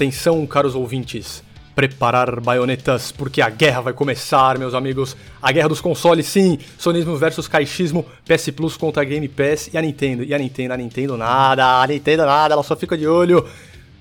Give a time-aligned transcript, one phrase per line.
[0.00, 1.44] Atenção, caros ouvintes.
[1.74, 5.14] Preparar baionetas, porque a guerra vai começar, meus amigos.
[5.42, 6.58] A guerra dos consoles, sim.
[6.78, 10.24] Sonismo versus caixismo, PS Plus contra Game Pass e a Nintendo.
[10.24, 13.46] E a Nintendo, a Nintendo nada, a Nintendo nada, ela só fica de olho.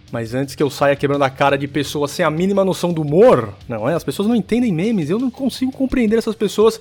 [0.09, 3.01] Mas antes que eu saia quebrando a cara de pessoas sem a mínima noção do
[3.01, 3.93] humor, não é?
[3.93, 6.79] As pessoas não entendem memes, eu não consigo compreender essas pessoas.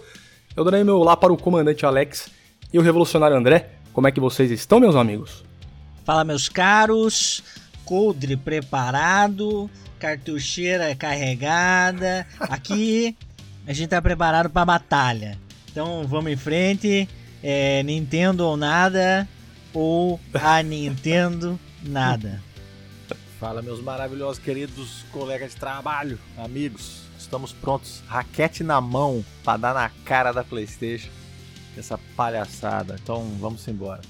[0.57, 2.31] Eu darei meu lá para o comandante Alex
[2.73, 3.69] e o revolucionário André.
[3.93, 5.43] Como é que vocês estão, meus amigos?
[6.05, 7.43] Fala, meus caros.
[7.89, 12.27] Coldre preparado, cartucheira carregada.
[12.39, 13.17] Aqui
[13.67, 15.39] a gente tá preparado para batalha.
[15.71, 17.09] Então vamos em frente.
[17.43, 19.27] É, Nintendo ou nada,
[19.73, 22.43] ou a Nintendo nada.
[23.41, 27.05] Fala, meus maravilhosos queridos colegas de trabalho, amigos.
[27.19, 31.09] Estamos prontos, raquete na mão, para dar na cara da PlayStation
[31.75, 32.99] essa palhaçada.
[33.03, 34.03] Então vamos embora.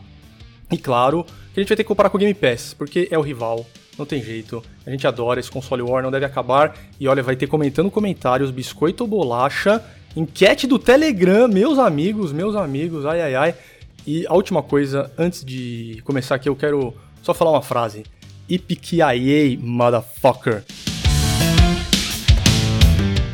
[0.72, 3.18] E claro, que a gente vai ter que comparar com o Game Pass, porque é
[3.18, 3.66] o rival,
[3.98, 4.64] não tem jeito.
[4.86, 6.74] A gente adora esse console war, não deve acabar.
[6.98, 9.84] E olha, vai ter comentando comentários, biscoito ou bolacha,
[10.16, 13.56] enquete do Telegram, meus amigos, meus amigos, ai ai ai.
[14.08, 18.04] E a última coisa, antes de começar aqui, eu quero só falar uma frase.
[18.50, 20.64] Ipikiaei, motherfucker.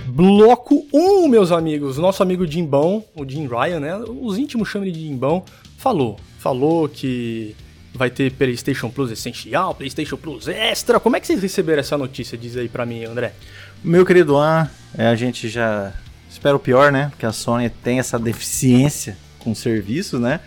[0.08, 1.98] Bloco 1, meus amigos.
[1.98, 3.98] Nosso amigo Jimbão, o Jim Ryan, né?
[4.22, 5.44] Os íntimos chamam ele de Jimbão.
[5.78, 6.20] Falou.
[6.38, 7.56] Falou que
[7.94, 11.00] vai ter PlayStation Plus Essencial, PlayStation Plus Extra.
[11.00, 12.38] Como é que vocês receberam essa notícia?
[12.38, 13.34] Diz aí pra mim, André.
[13.82, 15.94] Meu querido An, é, a gente já
[16.30, 17.08] espera o pior, né?
[17.10, 20.42] Porque a Sony tem essa deficiência com serviços, né?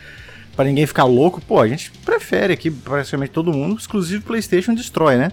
[0.58, 5.16] Para ninguém ficar louco, pô, a gente prefere aqui praticamente todo mundo, exclusivo PlayStation destrói,
[5.16, 5.30] né?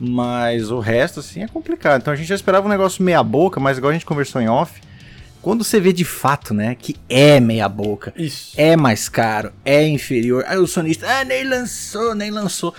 [0.00, 2.00] Mas o resto, assim, é complicado.
[2.00, 4.48] Então a gente já esperava um negócio meia boca, mas igual a gente conversou em
[4.48, 4.80] off,
[5.42, 8.54] quando você vê de fato, né, que é meia boca, Isso.
[8.56, 12.74] é mais caro, é inferior, aí o sonista, ah, nem lançou, nem lançou.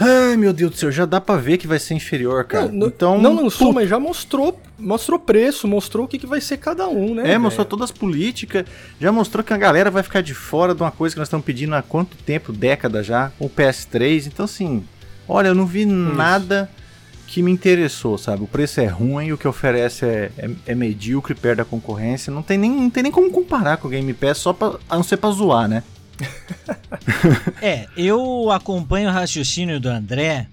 [0.00, 2.68] Ai, meu Deus do céu, já dá pra ver que vai ser inferior, cara.
[2.68, 6.58] Não, então, não lançou, mas já mostrou, mostrou preço, mostrou o que, que vai ser
[6.58, 7.22] cada um, né?
[7.22, 7.40] É, véio?
[7.40, 8.64] mostrou todas as políticas,
[9.00, 11.44] já mostrou que a galera vai ficar de fora de uma coisa que nós estamos
[11.44, 14.28] pedindo há quanto tempo, década já, o PS3.
[14.28, 14.84] Então, assim,
[15.28, 15.88] olha, eu não vi Isso.
[15.88, 16.70] nada
[17.26, 18.44] que me interessou, sabe?
[18.44, 22.32] O preço é ruim, o que oferece é, é, é medíocre, perto da concorrência.
[22.32, 24.96] Não tem, nem, não tem nem como comparar com o Game Pass, só pra, a
[24.96, 25.82] não ser pra zoar, né?
[27.62, 30.48] é, eu acompanho o raciocínio do André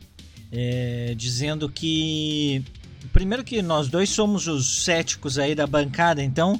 [0.51, 2.63] é, dizendo que.
[3.11, 6.59] Primeiro que nós dois somos os céticos aí da bancada, então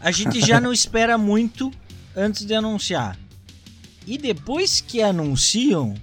[0.00, 1.72] a gente já não espera muito
[2.14, 3.18] antes de anunciar.
[4.06, 5.94] E depois que anunciam,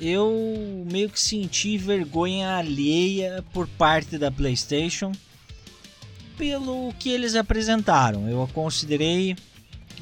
[0.00, 5.12] eu meio que senti vergonha alheia por parte da PlayStation
[6.36, 8.28] pelo que eles apresentaram.
[8.28, 9.36] Eu considerei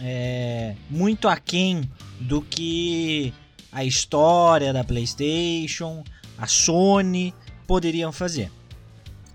[0.00, 1.88] é, muito aquém
[2.20, 3.32] do que
[3.70, 6.04] a história da PlayStation,
[6.36, 7.34] a Sony
[7.66, 8.50] poderiam fazer.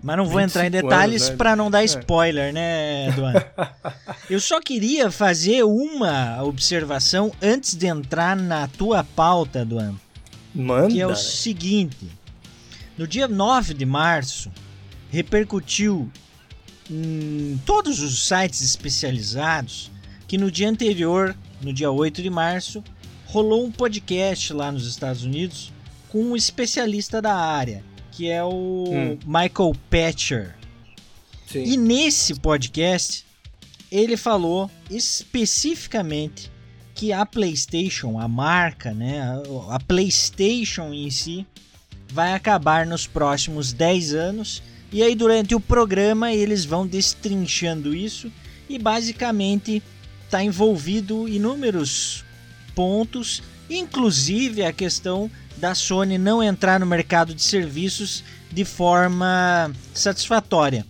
[0.02, 1.36] Mas não vou entrar em detalhes né?
[1.36, 1.86] para não dar é.
[1.86, 2.52] spoiler, é.
[2.52, 3.44] né, Eduardo?
[4.30, 9.98] Eu só queria fazer uma observação antes de entrar na tua pauta, Eduardo.
[10.54, 10.88] Manda.
[10.88, 12.08] Que é o seguinte:
[12.96, 14.52] no dia 9 de março,
[15.10, 16.10] repercutiu
[16.90, 19.90] em todos os sites especializados
[20.28, 22.84] que no dia anterior, no dia 8 de março,
[23.24, 25.72] rolou um podcast lá nos Estados Unidos
[26.10, 27.82] com um especialista da área,
[28.12, 29.18] que é o hum.
[29.26, 30.54] Michael Patcher.
[31.46, 31.64] Sim.
[31.64, 33.24] E nesse podcast,
[33.90, 36.50] ele falou especificamente
[36.94, 39.22] que a PlayStation, a marca, né,
[39.70, 41.46] a PlayStation em si,
[42.08, 44.62] vai acabar nos próximos 10 anos.
[44.92, 48.30] E aí, durante o programa, eles vão destrinchando isso
[48.68, 49.82] e basicamente
[50.28, 52.22] está envolvido inúmeros
[52.74, 58.22] pontos, inclusive a questão da Sony não entrar no mercado de serviços
[58.52, 60.86] de forma satisfatória.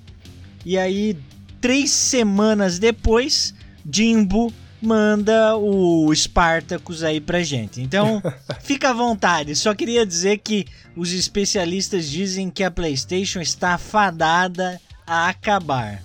[0.67, 1.17] E aí,
[1.61, 3.55] três semanas depois,
[3.91, 4.53] Jimbo
[4.83, 7.81] manda o Spartacus aí pra gente.
[7.81, 8.21] Então,
[8.61, 9.55] fica à vontade.
[9.55, 16.03] Só queria dizer que os especialistas dizem que a PlayStation está fadada a acabar.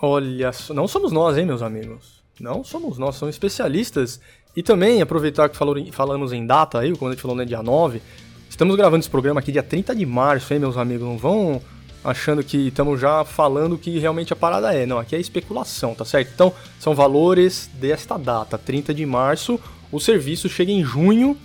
[0.00, 2.17] Olha, não somos nós, hein, meus amigos?
[2.40, 4.20] Não somos nós, são especialistas
[4.56, 7.62] e também, aproveitar que falou, falamos em data aí, como a gente falou, né, dia
[7.62, 8.02] 9,
[8.50, 11.06] estamos gravando esse programa aqui dia 30 de março, hein, meus amigos?
[11.06, 11.62] Não vão
[12.02, 14.86] achando que estamos já falando que realmente a parada é.
[14.86, 16.32] Não, aqui é especulação, tá certo?
[16.34, 19.60] Então, são valores desta data, 30 de março.
[19.92, 21.36] O serviço chega em junho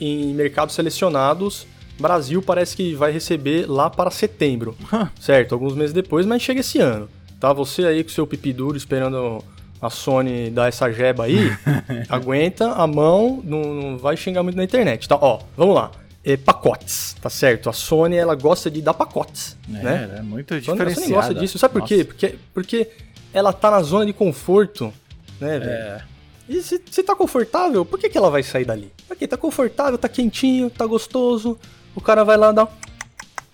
[0.00, 1.66] em mercados selecionados.
[1.98, 4.76] Brasil parece que vai receber lá para setembro,
[5.18, 5.54] certo?
[5.54, 7.08] Alguns meses depois, mas chega esse ano.
[7.40, 7.52] Tá?
[7.52, 9.42] Você aí com seu pipi duro esperando
[9.80, 11.50] a Sony dar essa jeba aí,
[12.08, 15.16] aguenta a mão, não, não, vai xingar muito na internet, tá?
[15.20, 15.90] Ó, vamos lá.
[16.24, 17.70] É, pacotes, tá certo?
[17.70, 20.16] A Sony, ela gosta de dar pacotes, é, né?
[20.18, 20.90] É muito diferenciada.
[20.90, 21.58] A Sony gosta disso.
[21.58, 21.94] Sabe por Nossa.
[21.94, 22.04] quê?
[22.04, 22.90] Porque, porque
[23.32, 24.92] ela tá na zona de conforto,
[25.40, 25.70] né, velho?
[25.70, 26.02] É.
[26.48, 28.90] E se, se tá confortável, por que, que ela vai sair dali?
[29.06, 31.58] Porque tá confortável, tá quentinho, tá gostoso.
[31.94, 32.68] O cara vai lá dar,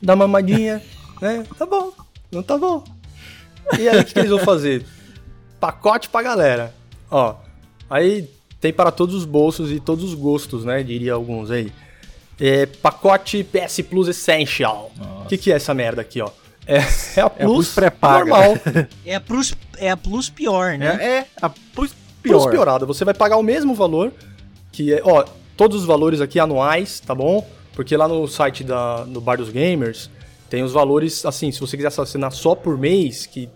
[0.00, 0.82] dar uma mamadinha,
[1.21, 1.44] né?
[1.59, 1.93] Tá bom,
[2.31, 2.85] não tá bom.
[3.79, 4.85] E aí, o que, que eles vão fazer?
[5.64, 6.75] Pacote pra galera.
[7.11, 7.37] Ó,
[7.88, 8.28] aí
[8.61, 10.82] tem para todos os bolsos e todos os gostos, né?
[10.82, 11.72] Diria alguns aí.
[12.38, 14.93] É, pacote PS Plus Essential.
[15.22, 16.28] O que, que é essa merda aqui, ó?
[16.66, 16.76] É,
[17.16, 18.19] é a Plus, é a Plus pré-paga.
[18.19, 18.58] normal.
[19.06, 20.99] é, a plus, é a Plus pior, né?
[21.00, 22.40] É, é a Plus pior.
[22.40, 22.84] Plus piorada.
[22.84, 24.12] Você vai pagar o mesmo valor,
[24.70, 25.25] que é, ó,
[25.56, 27.49] todos os valores aqui anuais, tá bom?
[27.72, 30.11] Porque lá no site da, do Bar dos Gamers
[30.50, 33.49] tem os valores, assim, se você quiser assinar só por mês, que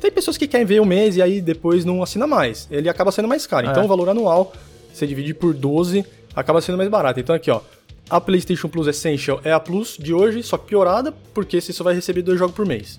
[0.00, 2.66] tem pessoas que querem ver um mês e aí depois não assina mais.
[2.70, 3.66] Ele acaba sendo mais caro.
[3.66, 3.70] É.
[3.70, 4.52] Então o valor anual,
[4.92, 6.04] você divide por 12,
[6.34, 7.20] acaba sendo mais barato.
[7.20, 7.60] Então aqui, ó.
[8.08, 11.94] A PlayStation Plus Essential é a Plus de hoje, só piorada, porque você só vai
[11.94, 12.98] receber dois jogos por mês.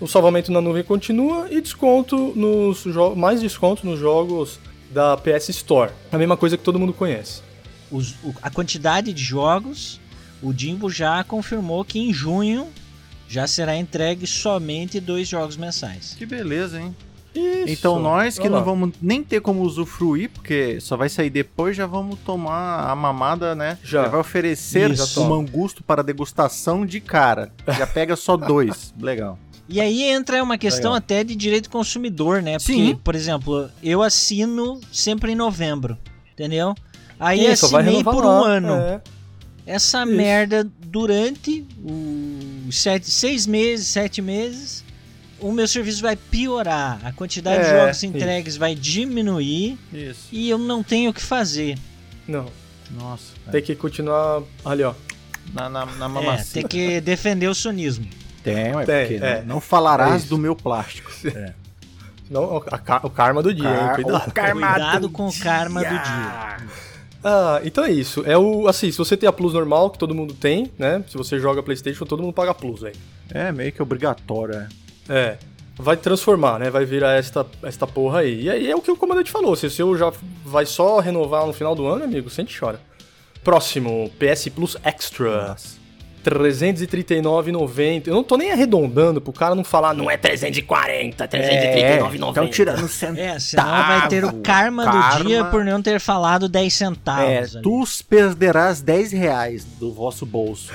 [0.00, 2.84] O salvamento na nuvem continua e desconto nos
[3.16, 4.60] mais desconto nos jogos
[4.90, 5.90] da PS Store.
[6.12, 7.42] A mesma coisa que todo mundo conhece.
[7.90, 10.00] Os, a quantidade de jogos,
[10.40, 12.68] o Jimbo já confirmou que em junho
[13.32, 16.14] já será entregue somente dois jogos mensais.
[16.18, 16.94] Que beleza, hein?
[17.34, 17.72] Isso.
[17.72, 18.58] Então nós que Olá.
[18.58, 22.94] não vamos nem ter como usufruir, porque só vai sair depois, já vamos tomar a
[22.94, 23.78] mamada, né?
[23.82, 27.50] Já, já vai oferecer o mangusto para degustação de cara.
[27.66, 28.92] Já pega só dois.
[29.00, 29.38] Legal.
[29.66, 30.98] E aí entra uma questão Legal.
[30.98, 32.58] até de direito consumidor, né?
[32.58, 33.00] Porque, Sim.
[33.02, 35.96] por exemplo, eu assino sempre em novembro,
[36.34, 36.74] entendeu?
[37.18, 38.74] Aí Isso, assinei por um ano.
[38.74, 39.00] É.
[39.64, 40.12] Essa Isso.
[40.12, 41.66] merda durante
[42.72, 44.84] sete, seis meses, sete meses,
[45.40, 48.60] o meu serviço vai piorar, a quantidade é, de jogos entregues isso.
[48.60, 50.28] vai diminuir isso.
[50.30, 51.78] e eu não tenho o que fazer.
[52.26, 52.46] Não.
[52.90, 53.32] Nossa.
[53.50, 54.94] Tem que continuar ali, ó.
[55.52, 58.06] Na, na, na É, tem que defender o sonismo.
[58.42, 59.42] Tem, é porque é.
[59.46, 61.10] não falarás é do meu plástico.
[61.24, 61.54] É.
[62.30, 62.56] Não,
[63.02, 63.94] o karma do dia, Car hein?
[64.04, 64.28] Cuidado.
[64.28, 66.56] O karma Cuidado com o karma do dia.
[67.24, 68.22] Ah, então é isso.
[68.26, 68.66] É o.
[68.66, 71.04] Assim, se você tem a Plus normal, que todo mundo tem, né?
[71.08, 72.96] Se você joga PlayStation, todo mundo paga Plus, velho.
[73.32, 74.68] É, meio que obrigatório, é.
[75.08, 75.38] É.
[75.76, 76.68] Vai transformar, né?
[76.68, 78.42] Vai virar esta, esta porra aí.
[78.42, 79.56] E aí é o que o comandante falou.
[79.56, 80.12] Se o seu já
[80.44, 82.80] vai só renovar no final do ano, amigo, sente chora.
[83.42, 85.48] Próximo, PS Plus Extra.
[85.48, 85.81] Nossa.
[86.22, 88.06] 339,90.
[88.06, 92.28] Eu não tô nem arredondando pro cara não falar, não é 340, 339,90.
[92.28, 93.20] Estão tirando centavos.
[93.20, 97.24] É, senão vai ter o karma, karma, do dia por não ter falado 10 centavos.
[97.24, 97.62] É, ali.
[97.62, 100.72] tu perderás 10 reais do vosso bolso.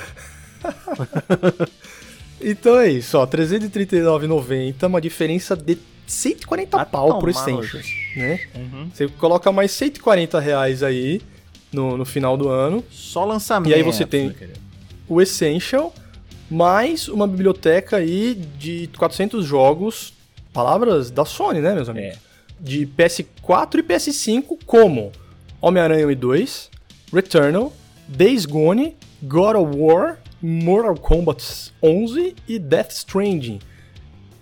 [2.40, 7.86] então é isso, ó, 339,90, uma diferença de 140 ah, pau pro Essentials,
[8.16, 8.40] né?
[8.54, 8.90] Uhum.
[8.92, 11.20] Você coloca mais 140 reais aí
[11.72, 12.82] no, no final do ano.
[12.90, 13.70] Só lançamento.
[13.70, 14.34] E aí você tem
[15.08, 15.92] o Essential,
[16.50, 20.12] mais uma biblioteca aí de 400 jogos,
[20.52, 22.16] palavras da Sony, né, meus amigos?
[22.16, 22.18] É.
[22.60, 25.12] De PS4 e PS5, como
[25.60, 26.70] Homem-Aranha 1 e 2,
[27.12, 27.72] Returnal,
[28.08, 33.60] Days Gone, God of War, Mortal Kombat 11 e Death Stranding.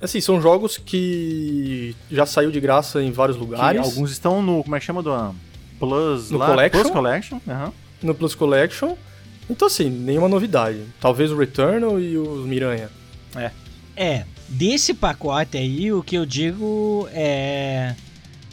[0.01, 3.81] Assim, são jogos que já saiu de graça em vários lugares.
[3.81, 4.63] Que alguns estão no.
[4.63, 5.35] Como é que chama do
[5.79, 6.81] Plus No lá, Collection?
[6.83, 7.41] Plus Collection.
[7.49, 7.73] aham.
[8.03, 8.95] no Plus Collection.
[9.49, 10.81] Então, assim, nenhuma novidade.
[11.01, 12.91] Talvez o Returnal e os Miranha.
[13.97, 17.95] É, desse pacote aí, o que eu digo é.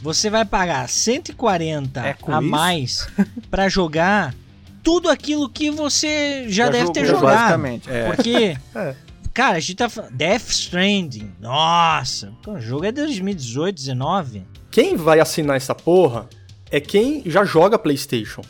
[0.00, 2.42] Você vai pagar 140 É a isso?
[2.42, 3.08] mais
[3.50, 4.34] pra jogar
[4.82, 7.22] tudo aquilo que você já, deve ter jogado.
[7.24, 7.90] Basicamente.
[7.90, 8.04] É.
[8.12, 8.94] Porque, É.
[9.32, 10.12] cara, a gente tá falando.
[10.12, 14.42] Death Stranding, nossa, o jogo é de 2018, 19.
[14.70, 16.28] Quem vai assinar essa porra
[16.70, 18.42] é quem já joga PlayStation.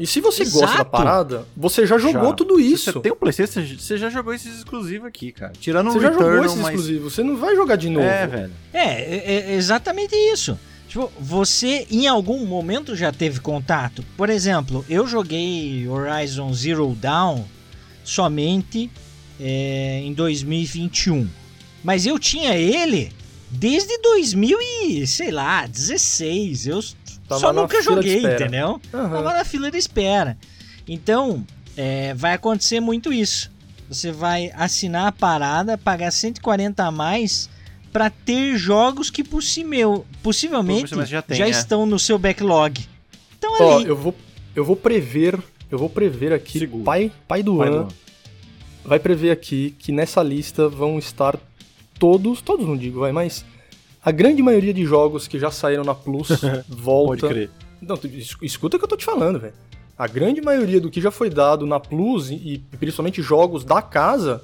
[0.00, 0.90] E se você gosta da Exato.
[0.90, 2.32] parada, você já jogou Já.
[2.32, 2.90] tudo Se isso.
[2.90, 5.52] Você tem o PlayStation, você já jogou esses exclusivos aqui, cara.
[5.60, 6.68] Tirando Você o já Returnal, jogou esses mas...
[6.68, 8.06] exclusivos, você não vai jogar de novo.
[8.06, 8.52] É, velho.
[8.72, 10.58] É, é, é exatamente isso.
[10.88, 14.02] Tipo, você em algum momento já teve contato?
[14.16, 17.44] Por exemplo, eu joguei Horizon Zero Dawn
[18.02, 18.90] somente
[19.38, 21.28] é, em 2021.
[21.84, 23.12] Mas eu tinha ele
[23.50, 26.66] desde 2000 e, sei lá, 16.
[26.66, 26.80] Eu
[27.30, 28.80] Tava só nunca joguei, entendeu?
[28.92, 29.08] Aham.
[29.08, 30.36] Tava na fila de espera.
[30.88, 31.46] Então,
[31.76, 33.52] é, vai acontecer muito isso.
[33.88, 37.48] Você vai assinar a parada, pagar 140 a mais
[37.92, 41.48] pra ter jogos que possível, possivelmente Possivelmente já já, tem, é.
[41.48, 42.84] estão no seu backlog.
[43.38, 44.12] Então Ó, ali, eu vou,
[44.56, 45.38] eu vou prever,
[45.70, 46.82] eu vou prever aqui, Seguro.
[46.82, 47.88] pai, pai do Vai, An, Luan.
[48.84, 51.38] vai prever aqui que nessa lista vão estar
[51.96, 53.44] todos, todos não digo, vai, mas
[54.02, 57.28] a grande maioria de jogos que já saíram na Plus Pode volta.
[57.28, 57.50] crer.
[57.80, 59.54] Não, tu- es- escuta o que eu tô te falando, velho.
[59.98, 63.82] A grande maioria do que já foi dado na Plus e, e principalmente jogos da
[63.82, 64.42] casa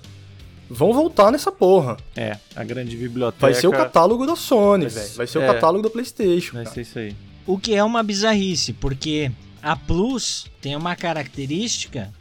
[0.68, 1.96] vão voltar nessa porra.
[2.14, 3.40] É, a grande biblioteca.
[3.46, 5.06] Vai ser o catálogo da Sony, Vai velho.
[5.08, 5.46] ser- Vai ser o é.
[5.46, 6.54] catálogo da PlayStation.
[6.54, 6.74] Vai cara.
[6.74, 7.16] ser isso aí.
[7.46, 9.30] o que é uma bizarrice, porque
[9.62, 12.12] a Plus tem uma característica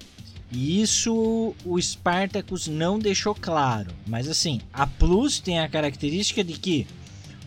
[0.52, 3.90] e isso o Spartacus não deixou claro.
[4.08, 6.88] Mas assim, a Plus tem a característica de que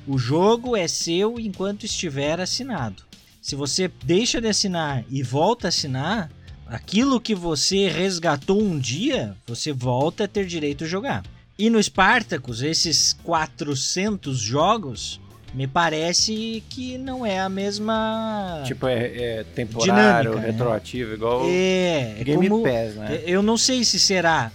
[0.08, 3.02] o jogo é seu enquanto estiver assinado.
[3.42, 6.30] Se você deixa de assinar e volta a assinar,
[6.66, 11.22] aquilo que você resgatou um dia, você volta a ter direito a jogar.
[11.58, 15.20] E no Spartacus, esses 400 jogos,
[15.52, 18.62] me parece que não é a mesma.
[18.64, 20.52] Tipo, é, é temporário, Dinâmica, né?
[20.52, 23.22] retroativo, igual é, é Game como, Pass, né?
[23.26, 24.50] eu não sei se será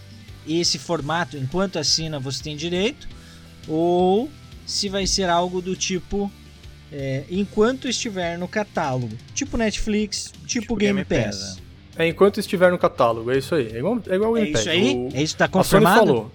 [0.48, 3.08] esse formato, enquanto assina você tem direito,
[3.68, 4.30] ou
[4.66, 6.32] se vai ser algo do tipo
[6.92, 9.10] é, enquanto estiver no catálogo.
[9.34, 11.38] Tipo Netflix, tipo, Tipo Game, Game Pass.
[11.40, 11.62] Pass,
[11.98, 13.72] É enquanto estiver no catálogo, é isso aí.
[13.74, 14.62] É igual, é igual o É Game Pass.
[14.62, 14.96] isso aí?
[14.96, 15.98] O- É isso tá a Sony confirmado?
[16.06, 16.32] falou.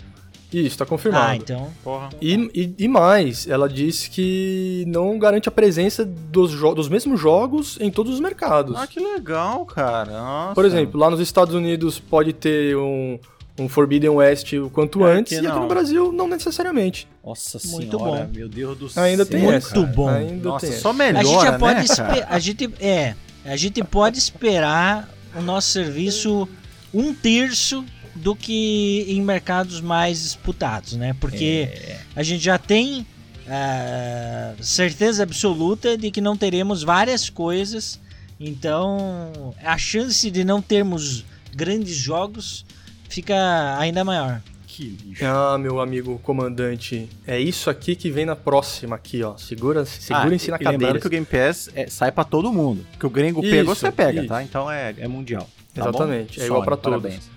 [0.50, 1.30] Isso, tá confirmado.
[1.30, 1.70] Ah, então.
[1.84, 2.08] Porra.
[2.22, 7.76] E, e, e mais, ela disse que não garante a presença dos, dos mesmos jogos
[7.82, 8.74] em todos os mercados.
[8.74, 10.10] Ah, que legal, cara.
[10.10, 10.54] Nossa.
[10.54, 13.18] Por exemplo, lá nos Estados Unidos pode ter um,
[13.58, 17.08] um Forbidden West o quanto É, antes, e aqui no Brasil não necessariamente.
[17.24, 18.30] Nossa Muito senhora, bom.
[18.34, 19.02] meu Deus do céu.
[19.02, 19.80] Ainda tem Muito essa.
[19.82, 20.08] bom.
[20.08, 22.26] Ainda Nossa, tem só melhora, a gente já pode né, cara?
[22.30, 26.48] a gente é, a gente pode esperar o nosso serviço
[26.94, 27.84] um terço
[28.14, 31.14] do que em mercados mais disputados, né?
[31.20, 31.98] Porque É.
[32.16, 33.06] a gente já tem
[33.48, 37.98] ah, certeza absoluta de que não teremos várias coisas,
[38.38, 41.24] então a chance de não termos
[41.54, 42.64] grandes jogos
[43.08, 44.40] fica ainda maior.
[44.66, 45.24] Que lixo.
[45.26, 49.36] Ah, meu amigo comandante, é isso aqui que vem na próxima aqui, ó.
[49.36, 51.00] Segura, segurem-se Ah, na e lembrando cadeira.
[51.00, 52.86] que o Game Pass é- sai pra todo mundo.
[52.98, 54.28] Que o gringo Isso, pega, você pega, isso.
[54.28, 54.42] tá?
[54.42, 55.48] Então é, é mundial.
[55.74, 55.88] tá bom?
[55.90, 57.00] Exatamente, é igual pra todos.
[57.02, 57.30] Parabéns.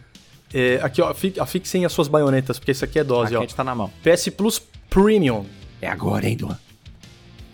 [0.53, 3.39] É, aqui, ó, fi- afixem as suas baionetas, porque isso aqui é dose, Aqui a
[3.39, 3.41] ó.
[3.41, 3.89] gente tá na mão.
[4.03, 5.45] PS Plus Premium.
[5.81, 6.57] É agora, hein, Duan?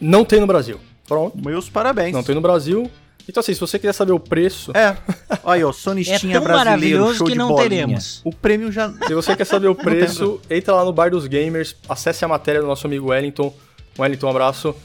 [0.01, 0.79] Não tem no Brasil.
[1.07, 1.37] Pronto.
[1.37, 2.11] Meus parabéns.
[2.13, 2.89] Não tem no Brasil.
[3.29, 4.95] Então, assim, se você quiser saber o preço, É.
[5.43, 7.69] Olha aí, ó, sonistinha É brasileiro, maravilhoso show que de não bolinha.
[7.69, 8.21] teremos.
[8.23, 8.91] O prêmio já...
[9.05, 12.61] se você quer saber o preço, entra lá no Bar dos Gamers, acesse a matéria
[12.61, 13.53] do nosso amigo Wellington.
[13.99, 14.75] Wellington, um abraço.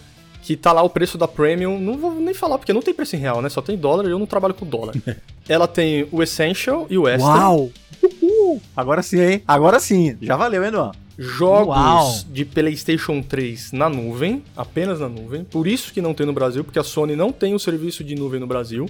[0.42, 1.78] Que tá lá o preço da Premium.
[1.78, 3.48] Não vou nem falar, porque não tem preço em real, né?
[3.48, 4.94] Só tem dólar e eu não trabalho com dólar.
[5.48, 7.30] Ela tem o Essential e o Extra.
[7.30, 7.70] Uau!
[8.02, 8.60] Uhul.
[8.76, 9.42] Agora sim, hein?
[9.46, 10.16] Agora sim.
[10.20, 10.72] Já valeu, hein?
[11.18, 12.14] Jogos Uau.
[12.30, 15.44] de PlayStation 3 na nuvem, apenas na nuvem.
[15.44, 18.14] Por isso que não tem no Brasil, porque a Sony não tem o serviço de
[18.14, 18.88] nuvem no Brasil.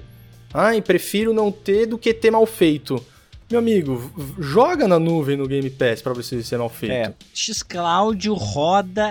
[0.54, 3.02] Ai, prefiro não ter do que ter mal feito.
[3.50, 6.92] Meu amigo, joga na nuvem no Game Pass pra ver se é mal feito.
[6.92, 7.12] É.
[7.34, 9.02] X-Cloud roda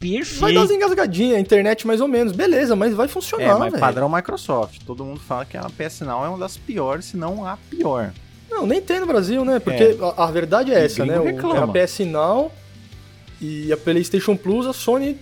[0.00, 0.58] Vai dar perfeito.
[0.58, 2.32] umas engasgadinhas, a internet mais ou menos.
[2.32, 3.80] Beleza, mas vai É, funcionar, mas velho.
[3.80, 4.82] padrão Microsoft.
[4.86, 8.12] Todo mundo fala que a PS Now é uma das piores, se não a pior.
[8.58, 9.58] Não, nem tem no Brasil, né?
[9.58, 9.96] Porque É.
[10.16, 11.18] a, a verdade é essa, né?
[11.18, 11.56] O, reclama.
[11.56, 12.50] era a PS Now
[13.40, 15.16] e a PlayStation Plus, a Sony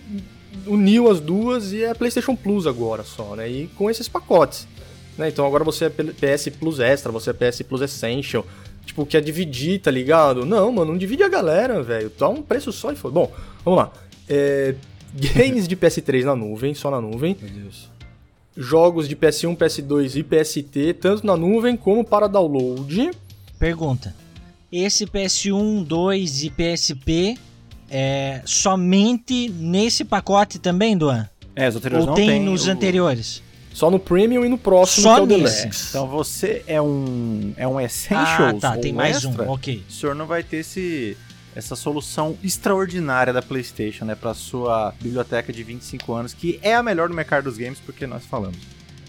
[0.65, 3.47] uniu as duas e é a PlayStation Plus agora só, né?
[3.49, 4.67] E com esses pacotes.
[5.17, 5.29] Né?
[5.29, 8.45] Então agora você é PS Plus Extra, você é PS Plus Essential.
[8.85, 10.45] Tipo, quer dividir, tá ligado?
[10.45, 12.11] Não, mano, não divide a galera, velho.
[12.17, 13.11] Dá um preço só e foi.
[13.11, 13.31] Bom,
[13.63, 13.91] vamos lá.
[14.29, 14.73] É,
[15.13, 17.35] games de PS3 na nuvem, só na nuvem.
[17.41, 17.89] Meu Deus.
[18.55, 23.11] jogos de PS1, PS2 e PST, tanto na nuvem como para download.
[23.59, 24.15] Pergunta:
[24.71, 27.37] esse PS1, 2 e PSP
[27.89, 31.27] é somente nesse pacote também, Duan?
[31.55, 33.43] É, os anteriores Ou não tem tem nos o- anteriores?
[33.73, 35.61] Só no Premium e no próximo, Só que é o nesse.
[35.61, 35.85] Deluxe.
[35.89, 39.83] Então você é um é um Ah, Essentials tá, ou tem mais extra, um, ok.
[39.87, 41.15] o senhor não vai ter esse,
[41.55, 46.81] essa solução extraordinária da PlayStation, né, para sua biblioteca de 25 anos, que é a
[46.81, 48.57] melhor do mercado dos games, porque nós falamos.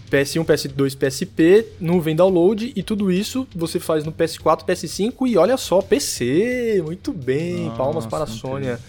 [0.09, 5.55] PS1, PS2, PSP, nuvem download e tudo isso você faz no PS4, PS5 e olha
[5.57, 6.81] só, PC!
[6.85, 8.39] Muito bem, Nossa, palmas para a incrível.
[8.49, 8.79] Sônia.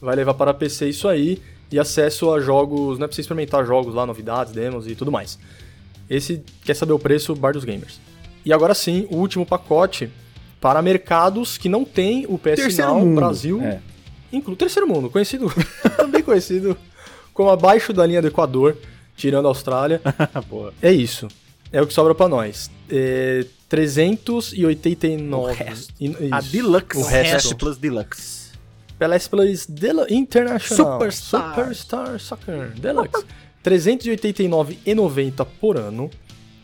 [0.00, 3.64] Vai levar para PC isso aí e acesso a jogos, não é pra você experimentar
[3.66, 5.38] jogos lá, novidades, demos e tudo mais.
[6.08, 8.00] Esse quer saber o preço, Bar dos Gamers.
[8.44, 10.10] E agora sim, o último pacote
[10.60, 13.16] para mercados que não tem o PS Terceiro Now mundo.
[13.16, 13.80] Brasil, É.
[14.32, 15.52] inclui terceiro mundo, conhecido,
[15.96, 16.76] também conhecido
[17.34, 18.76] como abaixo da linha do Equador,
[19.20, 20.00] tirando a Austrália.
[20.82, 21.28] É isso.
[21.72, 22.70] É o que sobra pra nós.
[22.90, 25.52] É 389.
[25.52, 25.94] O resto.
[26.32, 26.40] A.
[26.40, 27.56] Deluxe, O resto.
[27.56, 28.50] Plus Deluxe.
[28.98, 30.92] PS Plus Delu- International.
[30.94, 31.54] Superstar.
[31.54, 33.24] Superstar Soccer Deluxe.
[33.64, 36.10] 389,90 por ano.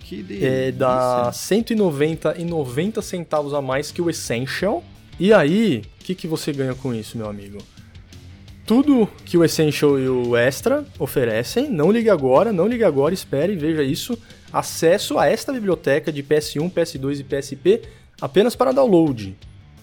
[0.01, 0.49] Que delícia.
[0.49, 4.83] É, dá 190,90 centavos a mais que o Essential.
[5.19, 7.59] E aí, o que, que você ganha com isso, meu amigo?
[8.67, 13.53] Tudo que o Essential e o Extra oferecem, não ligue agora, não ligue agora, espere
[13.53, 14.19] e veja isso.
[14.53, 17.83] Acesso a esta biblioteca de PS1, PS2 e PSP
[18.21, 19.37] apenas para download.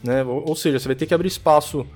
[0.04, 0.22] Né?
[0.24, 1.88] Ou, seja, você vai ter que abrir espaço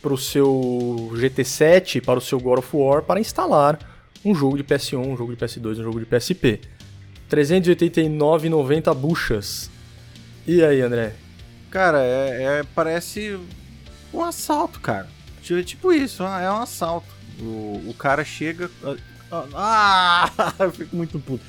[0.00, 3.78] para o seu GT7, para o seu God of War, para instalar
[4.24, 6.60] um jogo de PS1, um jogo de PS2, um jogo de PSP.
[7.28, 9.70] 389,90 buchas.
[10.46, 11.12] E aí, André?
[11.70, 13.38] Cara, é, é- parece
[14.14, 15.15] um assalto, cara.
[15.54, 17.06] Tipo- Tipo isso, é um assalto.
[17.40, 18.70] O, o cara chega.
[19.54, 20.30] Ah!
[20.58, 21.44] Eu fico muito puto.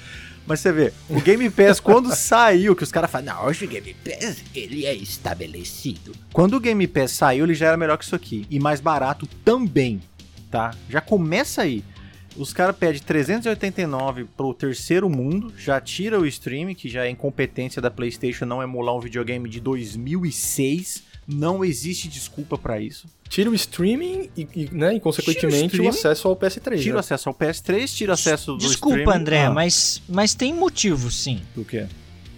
[0.46, 3.68] Mas você vê, o Game Pass, quando saiu, que os caras falam, não, hoje o
[3.68, 6.14] Game Pass, ele é estabelecido.
[6.32, 8.46] Quando o Game Pass saiu, ele já era melhor que isso aqui.
[8.50, 10.02] E mais barato também,
[10.50, 10.74] tá?
[10.90, 11.84] Já começa aí.
[12.38, 17.82] Os caras pedem 389 pro terceiro mundo, já tira o stream, que já é incompetência
[17.82, 21.04] da PlayStation não emular um videogame de 2006.
[21.28, 23.06] Não existe desculpa pra isso.
[23.28, 26.80] Tira o streaming e, e, né, e consequentemente, o, streaming, acesso ao PS3.
[26.82, 27.00] Tira o né?
[27.02, 29.20] acesso ao PS3, tira o acesso do Desculpa, streaming.
[29.22, 31.42] André, Ah, mas, mas tem motivo, sim.
[31.56, 31.86] O quê?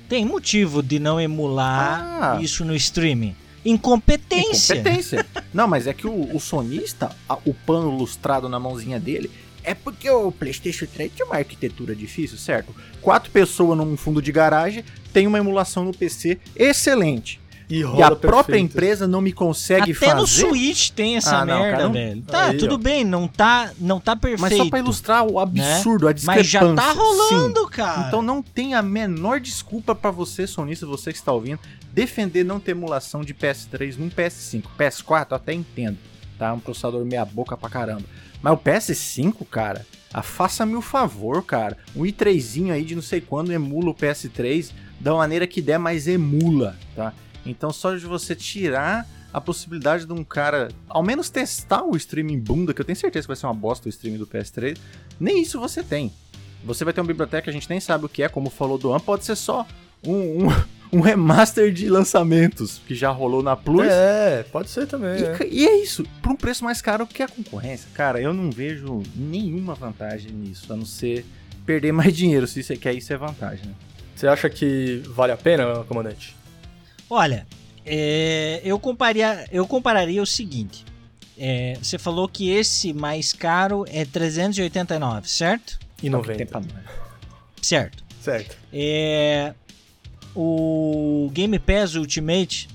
[0.08, 2.02] Tem motivo de não emular
[2.38, 2.41] Ah.
[2.41, 3.36] isso no streaming.
[3.84, 4.73] Incompetência.
[4.73, 5.25] Incompetência.
[5.54, 9.30] Não, mas é que o, o sonista, a- o pano lustrado na mãozinha dele,
[9.63, 12.75] é porque o PlayStation 3 tinha uma arquitetura difícil, certo?
[13.02, 17.39] Quatro pessoas num fundo de garagem, tem uma emulação no PC excelente.
[17.69, 18.65] E, E roda a própria perfeito.
[18.65, 20.47] empresa não me consegue Até no fazer.
[20.47, 22.21] Switch tem essa Ah, não, merda, cara, não- velho.
[22.23, 22.77] Tá, Aí, tudo ó.
[22.79, 24.41] bem, não tá, não tá perfeito.
[24.41, 26.43] Mas só pra ilustrar o absurdo, a Mas discrepância.
[26.43, 27.69] já tá rolando, Sim.
[27.69, 28.08] cara.
[28.08, 31.60] Então não tem a menor desculpa pra você, sonista, você que está ouvindo,
[31.93, 34.63] defender não ter emulação de PS3 num PS5.
[34.75, 35.97] PS4 eu até entendo,
[36.39, 36.51] tá?
[36.53, 38.03] Um processador meia boca pra caramba.
[38.41, 41.77] Mas o PS5, cara, ah, faça-me o favor, cara.
[41.95, 46.08] Um i3zinho aí de não sei quando emula o PS3 da maneira que der, mas
[46.08, 47.13] emula, tá?
[47.49, 52.39] Então só de você tirar a possibilidade de um cara, ao menos testar o streaming
[52.39, 54.77] bunda, que eu tenho certeza que vai ser uma bosta o streaming do PS3,
[55.19, 56.12] nem isso você tem.
[56.63, 58.77] Você vai ter uma biblioteca que a gente nem sabe o que é, como falou
[58.77, 59.65] do An, pode ser só
[60.03, 60.47] um, um,
[60.91, 63.88] um remaster de lançamentos que já rolou na Plus.
[63.88, 65.21] É, pode ser também.
[65.21, 65.47] E, é.
[65.49, 67.88] e é isso, por um preço mais caro que a concorrência.
[67.93, 71.25] Cara, eu não vejo nenhuma vantagem nisso, a não ser
[71.65, 73.73] perder mais dinheiro, se isso é, que aí isso é vantagem, né?
[74.15, 76.35] Você acha que vale a pena, comandante?
[77.10, 77.45] Olha,
[77.86, 80.86] é, eu, comparia, eu compararia o seguinte.
[81.38, 85.80] É, você falou que esse mais caro é 389, certo?
[86.04, 86.45] E É o que tem 90.
[86.45, 86.95] pra nós.
[87.62, 88.04] Certo.
[88.22, 88.58] Certo.
[88.74, 89.54] É,
[90.36, 92.67] o Game Pass Ultimate,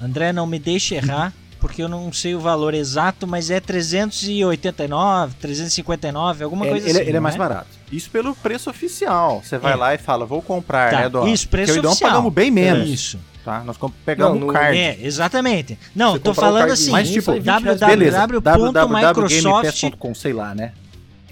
[0.00, 5.34] André, não me deixe errar, porque eu não sei o valor exato, mas é 389,
[5.40, 7.08] 359, alguma Ele, coisa ele- assim.
[7.08, 7.68] ele é mais barato.
[7.92, 9.42] Isso pelo preço oficial.
[9.44, 9.76] Você vai É.
[9.76, 11.26] lá e fala, vou comprar, Tá, né, Dó?
[11.26, 12.10] isso, preço Porque eu e o oficial.
[12.10, 13.18] pagamos bem menos, Isso.
[13.44, 13.62] Tá?
[13.64, 14.76] Nós pegamos um card.
[14.78, 15.78] É, exatamente.
[15.94, 20.72] Não, Você tô falando assim, Mas, tipo, Beleza, www.microsoft www.gamepass.com, sei lá, né?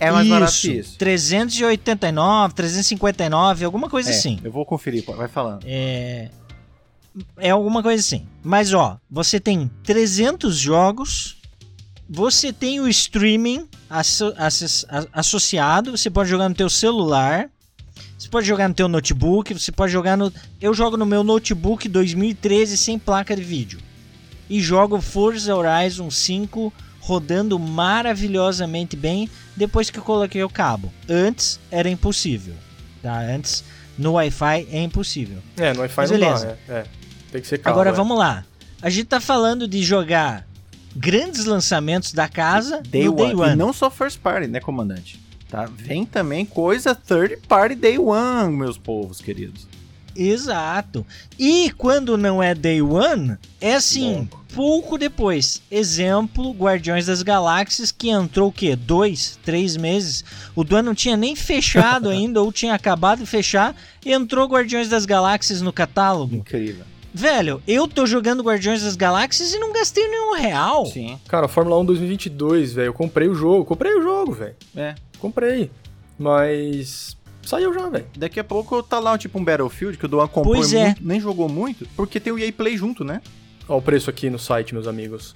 [0.01, 0.99] É mais barato isso, que isso.
[0.99, 4.39] 389, 359, alguma coisa É, assim.
[4.45, 5.65] Eu vou conferir, vai falando.
[5.67, 6.29] É,
[7.37, 8.25] é alguma coisa assim.
[8.43, 11.37] Mas ó, você tem 300 jogos,
[12.09, 17.51] você tem o streaming asso- asso- associado, você pode jogar no teu celular,
[18.19, 20.33] você pode jogar no teu notebook, você pode jogar no...
[20.61, 23.79] Eu jogo no meu notebook 2013 sem placa de vídeo.
[24.49, 30.93] E jogo Forza Horizon 5 rodando maravilhosamente bem depois que eu coloquei o cabo.
[31.09, 32.55] Antes era impossível.
[33.03, 33.21] Tá?
[33.21, 33.65] Antes
[33.97, 35.39] no Wi-Fi é impossível.
[35.57, 36.59] É, no Wi-Fi não beleza.
[36.67, 36.87] dá, é, é.
[37.33, 37.93] Tem que ser cabo, Agora é.
[37.93, 38.45] vamos lá.
[38.81, 40.47] A gente tá falando de jogar
[40.95, 43.53] grandes lançamentos da casa day no Day One.
[43.53, 45.21] E não só first party, né, comandante?
[45.49, 45.67] Tá?
[45.67, 49.67] Vem também coisa third party Day One, meus povos queridos.
[50.15, 51.07] Exato.
[51.39, 55.63] E quando não é Day One, é assim, pouco depois.
[55.71, 58.75] Exemplo, Guardiões das Galáxias, que entrou o quê?
[58.75, 60.25] Dois, três meses.
[60.57, 65.07] O Duan não tinha nem fechado ainda, ou tinha acabado de fechar, entrou Guardiões das
[65.07, 66.35] Galáxias no catálogo.
[66.35, 66.85] Incrível.
[67.19, 70.87] Velho, eu tô jogando Guardiões das Galáxias e não gastei nenhum real.
[70.87, 71.19] Sim.
[71.27, 74.55] Cara, Fórmula 1 2022, velho, eu comprei o jogo, comprei o jogo, velho.
[74.77, 74.95] É.
[75.19, 75.69] Comprei.
[76.17, 78.07] Mas saiu já, velho.
[78.17, 80.85] Daqui a pouco tá lá tipo um Battlefield que o Duan comprou pois é.
[80.85, 83.21] muito, nem jogou muito, porque tem o EA Play junto, né?
[83.69, 85.35] Ó o preço aqui no site, meus amigos.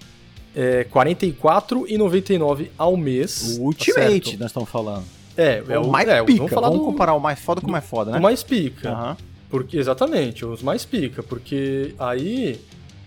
[0.54, 3.54] É R$ 44,99 ao mês.
[3.54, 4.38] O tá Ultimate, certo?
[4.38, 5.04] nós estamos falando.
[5.36, 6.38] É, é o mais é, pica.
[6.38, 8.18] Vamos, falar vamos do, comparar o mais foda com o mais foda, né?
[8.18, 8.88] o mais pica.
[8.88, 9.16] Aham.
[9.52, 11.22] Porque, exatamente, os mais pica.
[11.22, 12.58] Porque aí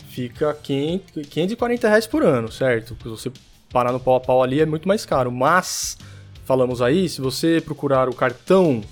[0.09, 2.95] fica 500, 540 reais por ano, certo?
[3.01, 3.31] Se você
[3.73, 5.31] parar no pau a pau ali é muito mais caro.
[5.31, 5.97] Mas,
[6.45, 8.83] falamos aí, se você procurar o cartão